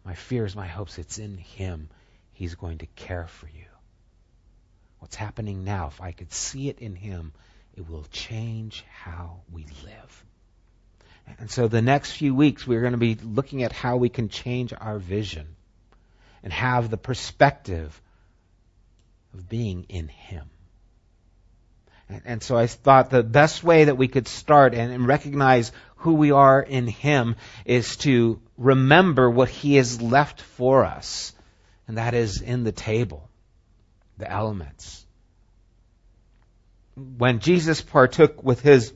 My 0.05 0.13
fears, 0.13 0.55
my 0.55 0.67
hopes, 0.67 0.97
it's 0.97 1.17
in 1.17 1.37
Him. 1.37 1.89
He's 2.31 2.55
going 2.55 2.77
to 2.77 2.85
care 2.85 3.27
for 3.27 3.47
you. 3.47 3.67
What's 4.99 5.17
happening 5.17 5.65
now, 5.65 5.87
if 5.87 5.99
I 5.99 6.13
could 6.13 6.31
see 6.31 6.69
it 6.69 6.79
in 6.79 6.95
Him, 6.95 7.33
it 7.75 7.89
will 7.89 8.05
change 8.09 8.85
how 9.03 9.41
we 9.51 9.65
live. 9.83 10.25
And 11.39 11.49
so 11.49 11.67
the 11.67 11.81
next 11.81 12.13
few 12.13 12.33
weeks, 12.33 12.65
we're 12.65 12.81
going 12.81 12.93
to 12.93 12.97
be 12.97 13.15
looking 13.15 13.63
at 13.63 13.71
how 13.71 13.97
we 13.97 14.09
can 14.09 14.29
change 14.29 14.73
our 14.79 14.99
vision 14.99 15.47
and 16.43 16.53
have 16.53 16.89
the 16.89 16.97
perspective 16.97 17.99
of 19.33 19.49
being 19.49 19.85
in 19.89 20.07
Him. 20.07 20.49
And, 22.07 22.21
and, 22.25 22.43
so 22.43 22.55
I 22.55 22.67
thought 22.67 23.09
the 23.09 23.23
best 23.23 23.63
way 23.63 23.85
that 23.85 23.97
we 23.97 24.07
could 24.07 24.27
start 24.27 24.75
and, 24.75 24.93
and 24.93 25.07
recognize 25.07 25.71
who 25.97 26.13
we 26.13 26.31
are 26.31 26.61
in 26.61 26.87
Him 26.87 27.35
is 27.65 27.97
to 27.97 28.39
remember 28.57 29.29
what 29.29 29.49
He 29.49 29.75
has 29.75 30.01
left 30.01 30.41
for 30.41 30.85
us. 30.85 31.33
And 31.87 31.97
that 31.97 32.13
is 32.13 32.41
in 32.41 32.63
the 32.63 32.71
table, 32.71 33.29
the 34.17 34.29
elements. 34.29 35.03
When 36.95 37.39
Jesus 37.39 37.81
partook 37.81 38.43
with 38.43 38.61
His 38.61 38.93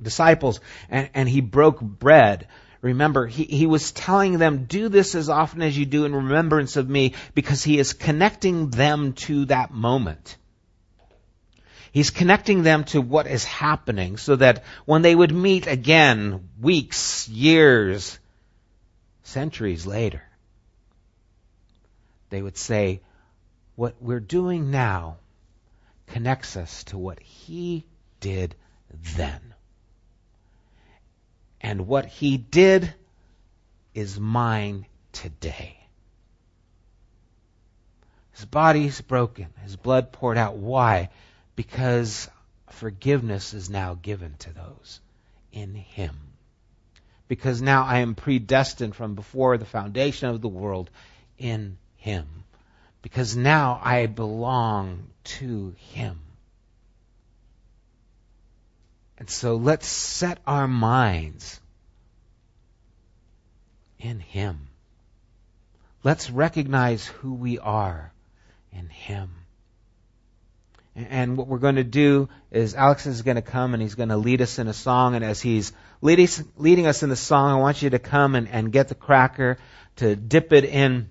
disciples 0.00 0.60
and, 0.88 1.10
and 1.14 1.28
He 1.28 1.40
broke 1.40 1.80
bread, 1.80 2.48
Remember, 2.80 3.26
he, 3.26 3.44
he 3.44 3.66
was 3.66 3.90
telling 3.90 4.38
them, 4.38 4.64
do 4.64 4.88
this 4.88 5.14
as 5.14 5.28
often 5.28 5.62
as 5.62 5.76
you 5.76 5.84
do 5.84 6.04
in 6.04 6.14
remembrance 6.14 6.76
of 6.76 6.88
me, 6.88 7.14
because 7.34 7.64
he 7.64 7.78
is 7.78 7.92
connecting 7.92 8.70
them 8.70 9.14
to 9.14 9.46
that 9.46 9.72
moment. 9.72 10.36
He's 11.90 12.10
connecting 12.10 12.62
them 12.62 12.84
to 12.84 13.00
what 13.00 13.26
is 13.26 13.44
happening 13.44 14.16
so 14.16 14.36
that 14.36 14.64
when 14.84 15.02
they 15.02 15.14
would 15.14 15.34
meet 15.34 15.66
again, 15.66 16.50
weeks, 16.60 17.28
years, 17.28 18.18
centuries 19.24 19.84
later, 19.86 20.22
they 22.30 22.40
would 22.40 22.56
say, 22.56 23.00
what 23.74 23.96
we're 24.00 24.20
doing 24.20 24.70
now 24.70 25.16
connects 26.08 26.56
us 26.56 26.84
to 26.84 26.98
what 26.98 27.18
he 27.20 27.84
did 28.20 28.54
then. 29.16 29.54
And 31.68 31.86
what 31.86 32.06
he 32.06 32.38
did 32.38 32.94
is 33.92 34.18
mine 34.18 34.86
today. 35.12 35.76
His 38.32 38.46
body's 38.46 39.02
broken, 39.02 39.48
his 39.64 39.76
blood 39.76 40.10
poured 40.10 40.38
out. 40.38 40.56
Why? 40.56 41.10
Because 41.56 42.30
forgiveness 42.70 43.52
is 43.52 43.68
now 43.68 43.98
given 44.00 44.34
to 44.38 44.52
those 44.54 45.00
in 45.52 45.74
him. 45.74 46.16
Because 47.28 47.60
now 47.60 47.84
I 47.84 47.98
am 47.98 48.14
predestined 48.14 48.96
from 48.96 49.14
before 49.14 49.58
the 49.58 49.66
foundation 49.66 50.30
of 50.30 50.40
the 50.40 50.48
world 50.48 50.88
in 51.36 51.76
him. 51.98 52.44
Because 53.02 53.36
now 53.36 53.78
I 53.84 54.06
belong 54.06 55.10
to 55.24 55.74
him. 55.76 56.18
And 59.18 59.28
so 59.28 59.56
let's 59.56 59.86
set 59.86 60.38
our 60.46 60.68
minds 60.68 61.60
in 63.98 64.20
Him. 64.20 64.68
Let's 66.04 66.30
recognize 66.30 67.04
who 67.04 67.34
we 67.34 67.58
are 67.58 68.12
in 68.72 68.88
Him. 68.88 69.30
And 70.94 71.36
what 71.36 71.48
we're 71.48 71.58
going 71.58 71.76
to 71.76 71.84
do 71.84 72.28
is 72.50 72.74
Alex 72.74 73.06
is 73.06 73.22
going 73.22 73.36
to 73.36 73.42
come 73.42 73.72
and 73.72 73.80
he's 73.82 73.94
going 73.94 74.08
to 74.08 74.16
lead 74.16 74.42
us 74.42 74.58
in 74.58 74.66
a 74.66 74.72
song. 74.72 75.14
And 75.14 75.24
as 75.24 75.40
he's 75.40 75.72
leading, 76.00 76.86
us 76.86 77.02
in 77.02 77.08
the 77.08 77.16
song, 77.16 77.52
I 77.52 77.60
want 77.60 77.82
you 77.82 77.90
to 77.90 78.00
come 78.00 78.34
and, 78.34 78.48
and 78.48 78.72
get 78.72 78.88
the 78.88 78.96
cracker, 78.96 79.58
to 79.96 80.16
dip 80.16 80.52
it 80.52 80.64
in 80.64 81.08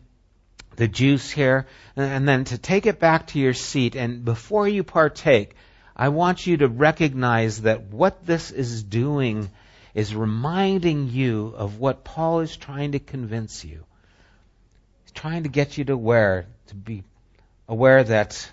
the 0.75 0.87
juice 0.87 1.29
here, 1.31 1.67
and 1.95 2.27
then 2.27 2.43
to 2.45 2.57
take 2.57 2.85
it 2.85 2.99
back 2.99 3.27
to 3.27 3.39
your 3.39 3.53
seat. 3.53 3.95
And 3.95 4.25
before 4.25 4.67
you 4.67 4.83
partake, 4.83 5.55
I 5.99 6.09
want 6.09 6.45
you 6.45 6.57
to 6.57 6.67
recognize 6.67 7.63
that 7.63 7.85
what 7.85 8.23
this 8.23 8.51
is 8.51 8.83
doing 8.83 9.49
is 9.95 10.13
reminding 10.13 11.09
you 11.09 11.55
of 11.57 11.79
what 11.79 12.03
Paul 12.03 12.41
is 12.41 12.55
trying 12.55 12.91
to 12.91 12.99
convince 12.99 13.65
you. 13.65 13.83
He's 15.03 15.11
trying 15.13 15.41
to 15.43 15.49
get 15.49 15.75
you 15.75 15.85
to 15.85 15.93
aware, 15.93 16.45
to 16.67 16.75
be 16.75 17.03
aware 17.67 18.03
that 18.03 18.47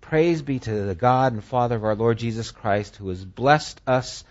praise 0.00 0.40
be 0.40 0.60
to 0.60 0.72
the 0.82 0.94
God 0.94 1.34
and 1.34 1.44
Father 1.44 1.76
of 1.76 1.84
our 1.84 1.94
Lord 1.94 2.16
Jesus 2.16 2.50
Christ, 2.50 2.96
who 2.96 3.10
has 3.10 3.22
blessed 3.22 3.78
us 3.86 4.24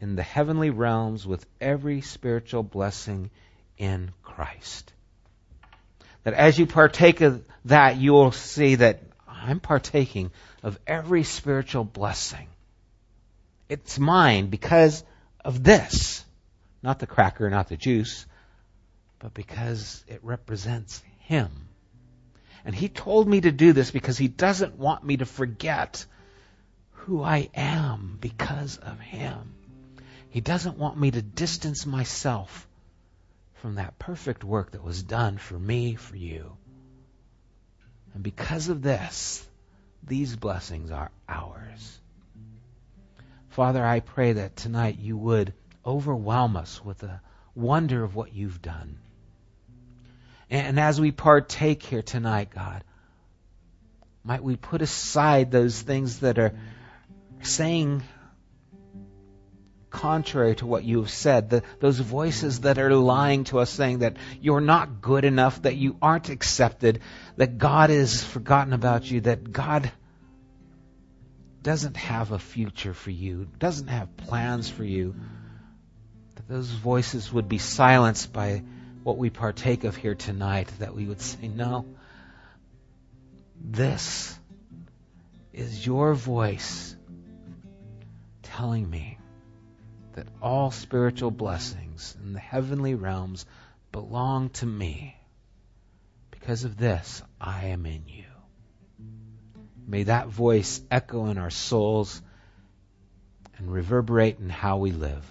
in 0.00 0.14
the 0.14 0.22
heavenly 0.22 0.70
realms 0.70 1.26
with 1.26 1.44
every 1.60 2.02
spiritual 2.02 2.62
blessing 2.62 3.30
in 3.78 4.12
Christ. 4.22 4.92
That 6.22 6.34
as 6.34 6.56
you 6.56 6.66
partake 6.66 7.20
of 7.20 7.44
that, 7.64 7.96
you 7.96 8.12
will 8.12 8.30
see 8.30 8.76
that 8.76 9.02
I'm 9.28 9.58
partaking 9.58 10.30
of 10.62 10.78
every 10.86 11.22
spiritual 11.22 11.84
blessing. 11.84 12.48
It's 13.68 13.98
mine 13.98 14.48
because 14.48 15.04
of 15.44 15.62
this. 15.62 16.24
Not 16.82 16.98
the 16.98 17.06
cracker, 17.06 17.48
not 17.50 17.68
the 17.68 17.76
juice, 17.76 18.26
but 19.18 19.34
because 19.34 20.04
it 20.08 20.20
represents 20.22 21.02
Him. 21.20 21.50
And 22.64 22.74
He 22.74 22.88
told 22.88 23.28
me 23.28 23.40
to 23.40 23.52
do 23.52 23.72
this 23.72 23.90
because 23.90 24.18
He 24.18 24.28
doesn't 24.28 24.76
want 24.76 25.04
me 25.04 25.18
to 25.18 25.26
forget 25.26 26.04
who 26.92 27.22
I 27.22 27.50
am 27.54 28.18
because 28.20 28.76
of 28.76 28.98
Him. 29.00 29.54
He 30.30 30.40
doesn't 30.40 30.78
want 30.78 30.98
me 30.98 31.10
to 31.10 31.22
distance 31.22 31.86
myself 31.86 32.66
from 33.54 33.74
that 33.76 33.98
perfect 33.98 34.42
work 34.42 34.72
that 34.72 34.82
was 34.82 35.02
done 35.02 35.38
for 35.38 35.58
me, 35.58 35.94
for 35.96 36.16
you. 36.16 36.56
And 38.14 38.22
because 38.22 38.68
of 38.68 38.82
this, 38.82 39.46
these 40.02 40.36
blessings 40.36 40.90
are 40.90 41.10
ours. 41.28 41.98
Father, 43.50 43.84
I 43.84 44.00
pray 44.00 44.34
that 44.34 44.56
tonight 44.56 44.98
you 44.98 45.16
would 45.16 45.52
overwhelm 45.84 46.56
us 46.56 46.84
with 46.84 46.98
the 46.98 47.20
wonder 47.54 48.02
of 48.02 48.14
what 48.14 48.32
you've 48.32 48.62
done. 48.62 48.98
And 50.48 50.80
as 50.80 51.00
we 51.00 51.12
partake 51.12 51.82
here 51.82 52.02
tonight, 52.02 52.50
God, 52.50 52.82
might 54.24 54.42
we 54.42 54.56
put 54.56 54.82
aside 54.82 55.50
those 55.50 55.80
things 55.80 56.20
that 56.20 56.38
are 56.38 56.54
saying 57.42 58.02
contrary 59.90 60.54
to 60.56 60.66
what 60.66 60.84
you 60.84 61.00
have 61.00 61.10
said, 61.10 61.50
the, 61.50 61.62
those 61.80 61.98
voices 61.98 62.60
that 62.60 62.78
are 62.78 62.94
lying 62.94 63.44
to 63.44 63.58
us 63.58 63.70
saying 63.70 63.98
that 63.98 64.16
you're 64.40 64.60
not 64.60 65.00
good 65.00 65.24
enough, 65.24 65.62
that 65.62 65.76
you 65.76 65.96
aren't 66.00 66.30
accepted, 66.30 67.00
that 67.36 67.58
God 67.58 67.90
has 67.90 68.24
forgotten 68.24 68.72
about 68.72 69.10
you, 69.10 69.20
that 69.22 69.52
God 69.52 69.90
doesn't 71.62 71.96
have 71.96 72.32
a 72.32 72.38
future 72.38 72.94
for 72.94 73.10
you, 73.10 73.48
doesn't 73.58 73.88
have 73.88 74.16
plans 74.16 74.68
for 74.68 74.84
you, 74.84 75.14
that 76.36 76.48
those 76.48 76.70
voices 76.70 77.32
would 77.32 77.48
be 77.48 77.58
silenced 77.58 78.32
by 78.32 78.62
what 79.02 79.18
we 79.18 79.30
partake 79.30 79.84
of 79.84 79.96
here 79.96 80.14
tonight, 80.14 80.70
that 80.78 80.94
we 80.94 81.06
would 81.06 81.20
say, 81.20 81.48
No, 81.48 81.86
this 83.60 84.38
is 85.52 85.84
your 85.84 86.14
voice 86.14 86.96
telling 88.42 88.88
me 88.88 89.18
that 90.20 90.28
all 90.42 90.70
spiritual 90.70 91.30
blessings 91.30 92.14
in 92.22 92.34
the 92.34 92.38
heavenly 92.38 92.94
realms 92.94 93.46
belong 93.90 94.50
to 94.50 94.66
me. 94.66 95.16
Because 96.30 96.64
of 96.64 96.76
this, 96.76 97.22
I 97.40 97.68
am 97.68 97.86
in 97.86 98.02
you. 98.06 98.26
May 99.86 100.02
that 100.02 100.28
voice 100.28 100.82
echo 100.90 101.28
in 101.28 101.38
our 101.38 101.48
souls 101.48 102.20
and 103.56 103.72
reverberate 103.72 104.38
in 104.38 104.50
how 104.50 104.76
we 104.76 104.92
live. 104.92 105.24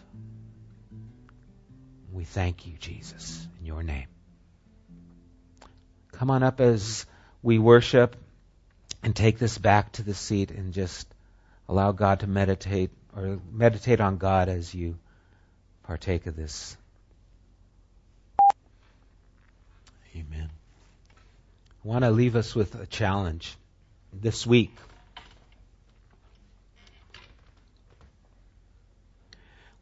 We 2.11 2.23
thank 2.23 2.65
you, 2.65 2.73
Jesus, 2.79 3.47
in 3.59 3.67
your 3.67 3.83
name. 3.83 4.07
Come 6.13 6.31
on 6.31 6.41
up 6.41 6.59
as 6.61 7.05
we 7.43 7.59
worship 7.59 8.15
and 9.03 9.15
take 9.15 9.37
this 9.37 9.59
back 9.59 9.91
to 9.93 10.01
the 10.01 10.15
seat 10.15 10.49
and 10.49 10.73
just 10.73 11.07
allow 11.67 11.91
God 11.91 12.21
to 12.21 12.27
meditate 12.27 12.89
or 13.15 13.39
meditate 13.51 13.99
on 14.01 14.17
God 14.17 14.49
as 14.49 14.73
you 14.73 14.97
partake 15.83 16.27
of 16.27 16.35
this. 16.35 16.77
Amen. 20.15 20.49
I 21.83 21.87
want 21.87 22.03
to 22.03 22.11
leave 22.11 22.35
us 22.35 22.53
with 22.53 22.75
a 22.75 22.85
challenge 22.85 23.55
this 24.13 24.45
week. 24.45 24.75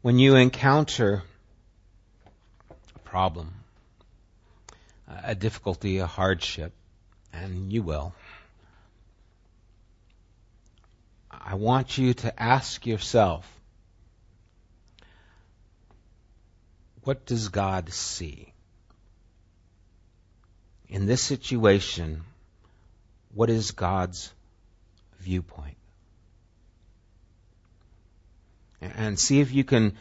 When 0.00 0.18
you 0.18 0.36
encounter 0.36 1.22
a 2.94 2.98
problem, 3.00 3.52
a 5.24 5.34
difficulty, 5.34 5.98
a 5.98 6.06
hardship, 6.06 6.72
and 7.32 7.72
you 7.72 7.82
will, 7.82 8.14
I 11.44 11.54
want 11.54 11.98
you 11.98 12.14
to 12.14 12.42
ask 12.42 12.86
yourself, 12.86 13.46
what 17.04 17.24
does 17.26 17.48
God 17.48 17.92
see? 17.92 18.52
In 20.88 21.06
this 21.06 21.22
situation, 21.22 22.22
what 23.34 23.50
is 23.50 23.70
God's 23.70 24.32
viewpoint? 25.20 25.76
And 28.80 29.18
see 29.18 29.40
if 29.40 29.52
you 29.52 29.64
can 29.64 29.96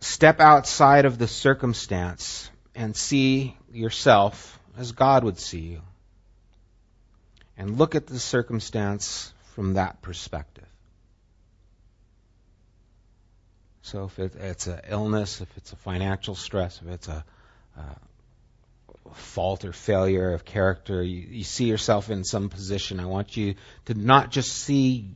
step 0.00 0.40
outside 0.40 1.04
of 1.04 1.18
the 1.18 1.28
circumstance 1.28 2.50
and 2.74 2.96
see 2.96 3.56
yourself 3.72 4.58
as 4.76 4.92
God 4.92 5.24
would 5.24 5.38
see 5.38 5.60
you. 5.60 5.82
And 7.56 7.78
look 7.78 7.94
at 7.94 8.06
the 8.06 8.18
circumstance 8.18 9.32
from 9.58 9.74
that 9.74 10.00
perspective. 10.02 10.68
So 13.82 14.04
if 14.04 14.16
it, 14.20 14.36
it's 14.36 14.68
an 14.68 14.82
illness, 14.88 15.40
if 15.40 15.48
it's 15.56 15.72
a 15.72 15.76
financial 15.76 16.36
stress, 16.36 16.80
if 16.80 16.88
it's 16.88 17.08
a, 17.08 17.24
fault 19.14 19.64
or 19.64 19.72
failure 19.72 20.32
of 20.32 20.44
character, 20.44 21.02
you, 21.02 21.26
you 21.38 21.42
see 21.42 21.64
yourself 21.64 22.08
in 22.08 22.22
some 22.22 22.50
position. 22.50 23.00
I 23.00 23.06
want 23.06 23.36
you 23.36 23.56
to 23.86 23.94
not 23.94 24.30
just 24.30 24.52
see, 24.52 25.10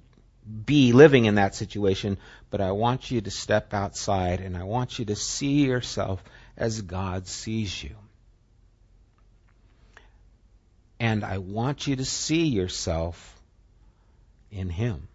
be 0.66 0.92
living 0.92 1.26
in 1.26 1.36
that 1.36 1.54
situation, 1.54 2.18
but 2.50 2.60
I 2.60 2.72
want 2.72 3.12
you 3.12 3.20
to 3.20 3.30
step 3.30 3.72
outside 3.72 4.40
and 4.40 4.56
I 4.56 4.64
want 4.64 4.98
you 4.98 5.04
to 5.04 5.14
see 5.14 5.66
yourself 5.66 6.20
as 6.56 6.82
God 6.82 7.28
sees 7.28 7.80
you. 7.80 7.94
And 10.98 11.22
I 11.22 11.38
want 11.38 11.86
you 11.86 11.94
to 11.94 12.04
see 12.04 12.46
yourself 12.46 13.38
in 14.52 14.68
Him. 14.68 15.08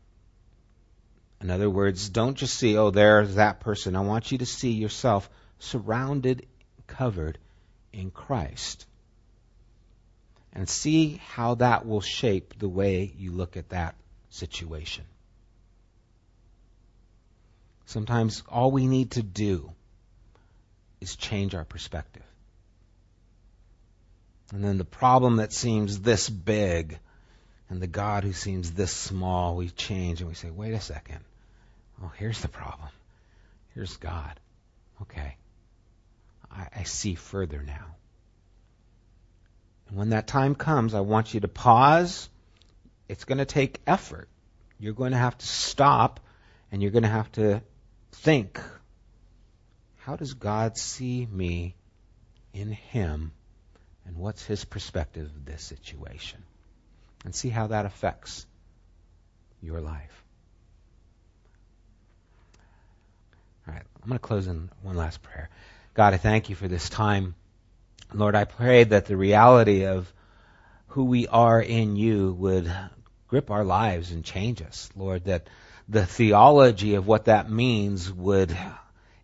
In 1.40 1.52
other 1.52 1.70
words, 1.70 2.10
don't 2.10 2.36
just 2.36 2.56
see, 2.56 2.78
oh, 2.78 2.90
there's 2.90 3.36
that 3.36 3.60
person. 3.60 3.96
I 3.96 4.02
want 4.02 4.32
you 4.32 4.40
to 4.40 4.46
see 4.46 4.72
yourself 4.72 5.30
surrounded, 5.60 6.48
covered 6.88 7.38
in 7.94 8.10
Christ. 8.10 8.86
And 10.52 10.68
see 10.68 11.22
how 11.30 11.56
that 11.56 11.86
will 11.86 12.02
shape 12.02 12.58
the 12.58 12.68
way 12.68 13.14
you 13.16 13.32
look 13.32 13.58
at 13.58 13.70
that 13.70 13.96
situation. 14.32 15.06
Sometimes 17.86 18.44
all 18.50 18.72
we 18.72 18.88
need 18.88 19.12
to 19.12 19.24
do 19.24 19.72
is 21.00 21.16
change 21.16 21.54
our 21.54 21.64
perspective. 21.64 22.24
And 24.52 24.64
then 24.64 24.78
the 24.78 24.86
problem 24.86 25.38
that 25.38 25.54
seems 25.54 26.00
this 26.00 26.30
big 26.30 27.00
and 27.70 27.82
the 27.82 27.88
God 27.88 28.24
who 28.24 28.34
seems 28.34 28.72
this 28.72 28.92
small, 28.92 29.56
we 29.56 29.70
change 29.70 30.22
and 30.22 30.30
we 30.30 30.36
say, 30.36 30.50
wait 30.50 30.74
a 30.74 30.80
second. 30.80 31.20
Oh, 32.02 32.12
here's 32.18 32.42
the 32.42 32.48
problem. 32.48 32.90
Here's 33.74 33.98
God. 33.98 34.40
Okay. 35.02 35.36
I, 36.52 36.68
I 36.78 36.84
see 36.84 37.16
further 37.16 37.62
now. 37.62 37.96
And 39.90 39.98
when 39.98 40.10
that 40.10 40.28
time 40.28 40.56
comes, 40.56 40.94
I 40.94 41.02
want 41.02 41.34
you 41.34 41.42
to 41.42 41.48
pause. 41.48 42.30
It's 43.08 43.26
going 43.26 43.38
to 43.38 43.46
take 43.46 43.82
effort. 43.86 44.30
You're 44.80 44.94
going 44.94 45.12
to 45.12 45.18
have 45.18 45.38
to 45.38 45.48
stop 45.48 46.20
and 46.72 46.82
you're 46.82 46.92
going 46.92 47.04
to 47.04 47.10
have 47.10 47.32
to 47.34 47.62
think 48.12 48.60
how 50.08 50.16
does 50.16 50.34
God 50.36 50.78
see 50.78 51.28
me 51.30 51.76
in 52.54 52.72
Him 52.72 53.34
and 54.06 54.16
what's 54.16 54.46
His 54.46 54.64
perspective 54.64 55.26
of 55.26 55.46
this 55.46 55.62
situation? 55.62 56.42
And 57.26 57.36
see 57.36 57.50
how 57.50 57.68
that 57.68 57.86
affects 57.86 58.46
your 59.62 59.82
life. 59.82 60.24
All 63.68 63.74
right, 63.74 63.84
I'm 64.02 64.08
going 64.08 64.20
to 64.20 64.20
close 64.20 64.48
in 64.48 64.70
one 64.82 64.96
last 64.96 65.22
prayer. 65.22 65.50
God, 65.94 66.14
I 66.14 66.18
thank 66.18 66.50
you 66.50 66.56
for 66.56 66.68
this 66.68 66.90
time. 66.90 67.36
Lord, 68.14 68.36
I 68.36 68.46
pray 68.46 68.86
that 68.86 69.08
the 69.08 69.18
reality 69.18 69.86
of 69.86 70.12
who 70.88 71.06
we 71.06 71.28
are 71.28 71.62
in 71.62 71.96
you 71.96 72.34
would 72.34 72.72
grip 73.28 73.52
our 73.52 73.66
lives 73.66 74.12
and 74.12 74.24
change 74.24 74.62
us. 74.62 74.90
Lord, 74.96 75.26
that 75.26 75.48
the 75.90 76.06
theology 76.06 76.96
of 76.96 77.08
what 77.08 77.26
that 77.26 77.50
means 77.50 78.12
would 78.12 78.56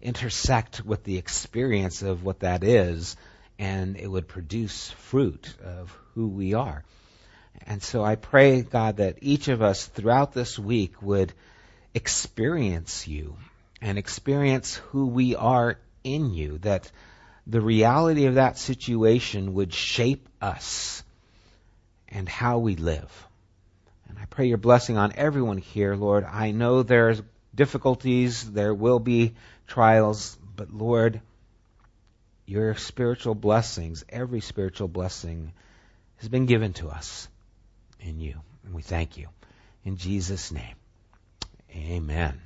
intersect 0.01 0.83
with 0.83 1.03
the 1.03 1.17
experience 1.17 2.01
of 2.01 2.23
what 2.23 2.41
that 2.41 2.63
is, 2.63 3.15
and 3.57 3.95
it 3.95 4.07
would 4.07 4.27
produce 4.27 4.89
fruit 4.91 5.53
of 5.63 5.97
who 6.15 6.27
we 6.27 6.53
are. 6.53 6.83
And 7.61 7.81
so 7.81 8.03
I 8.03 8.15
pray, 8.15 8.61
God, 8.61 8.97
that 8.97 9.19
each 9.21 9.47
of 9.47 9.61
us 9.61 9.85
throughout 9.85 10.33
this 10.33 10.57
week 10.59 11.01
would 11.01 11.33
experience 11.93 13.07
you 13.07 13.37
and 13.81 13.97
experience 13.97 14.75
who 14.75 15.07
we 15.07 15.35
are 15.35 15.79
in 16.03 16.33
you, 16.33 16.57
that 16.59 16.91
the 17.45 17.61
reality 17.61 18.25
of 18.25 18.35
that 18.35 18.57
situation 18.57 19.53
would 19.53 19.73
shape 19.73 20.27
us 20.41 21.03
and 22.09 22.27
how 22.27 22.59
we 22.59 22.75
live. 22.75 23.27
And 24.07 24.17
I 24.17 24.25
pray 24.25 24.47
your 24.47 24.57
blessing 24.57 24.97
on 24.97 25.13
everyone 25.15 25.57
here, 25.57 25.95
Lord. 25.95 26.23
I 26.23 26.51
know 26.51 26.83
there's 26.83 27.21
difficulties, 27.53 28.51
there 28.51 28.73
will 28.73 28.99
be 28.99 29.33
trials, 29.67 30.37
but 30.55 30.71
Lord, 30.71 31.21
your 32.45 32.75
spiritual 32.75 33.35
blessings, 33.35 34.03
every 34.09 34.41
spiritual 34.41 34.87
blessing, 34.87 35.53
has 36.17 36.29
been 36.29 36.45
given 36.45 36.73
to 36.73 36.89
us 36.89 37.27
in 38.03 38.19
you. 38.19 38.35
And 38.65 38.73
we 38.73 38.81
thank 38.81 39.17
you. 39.17 39.27
In 39.85 39.97
Jesus' 39.97 40.51
name, 40.51 40.75
amen. 41.75 42.39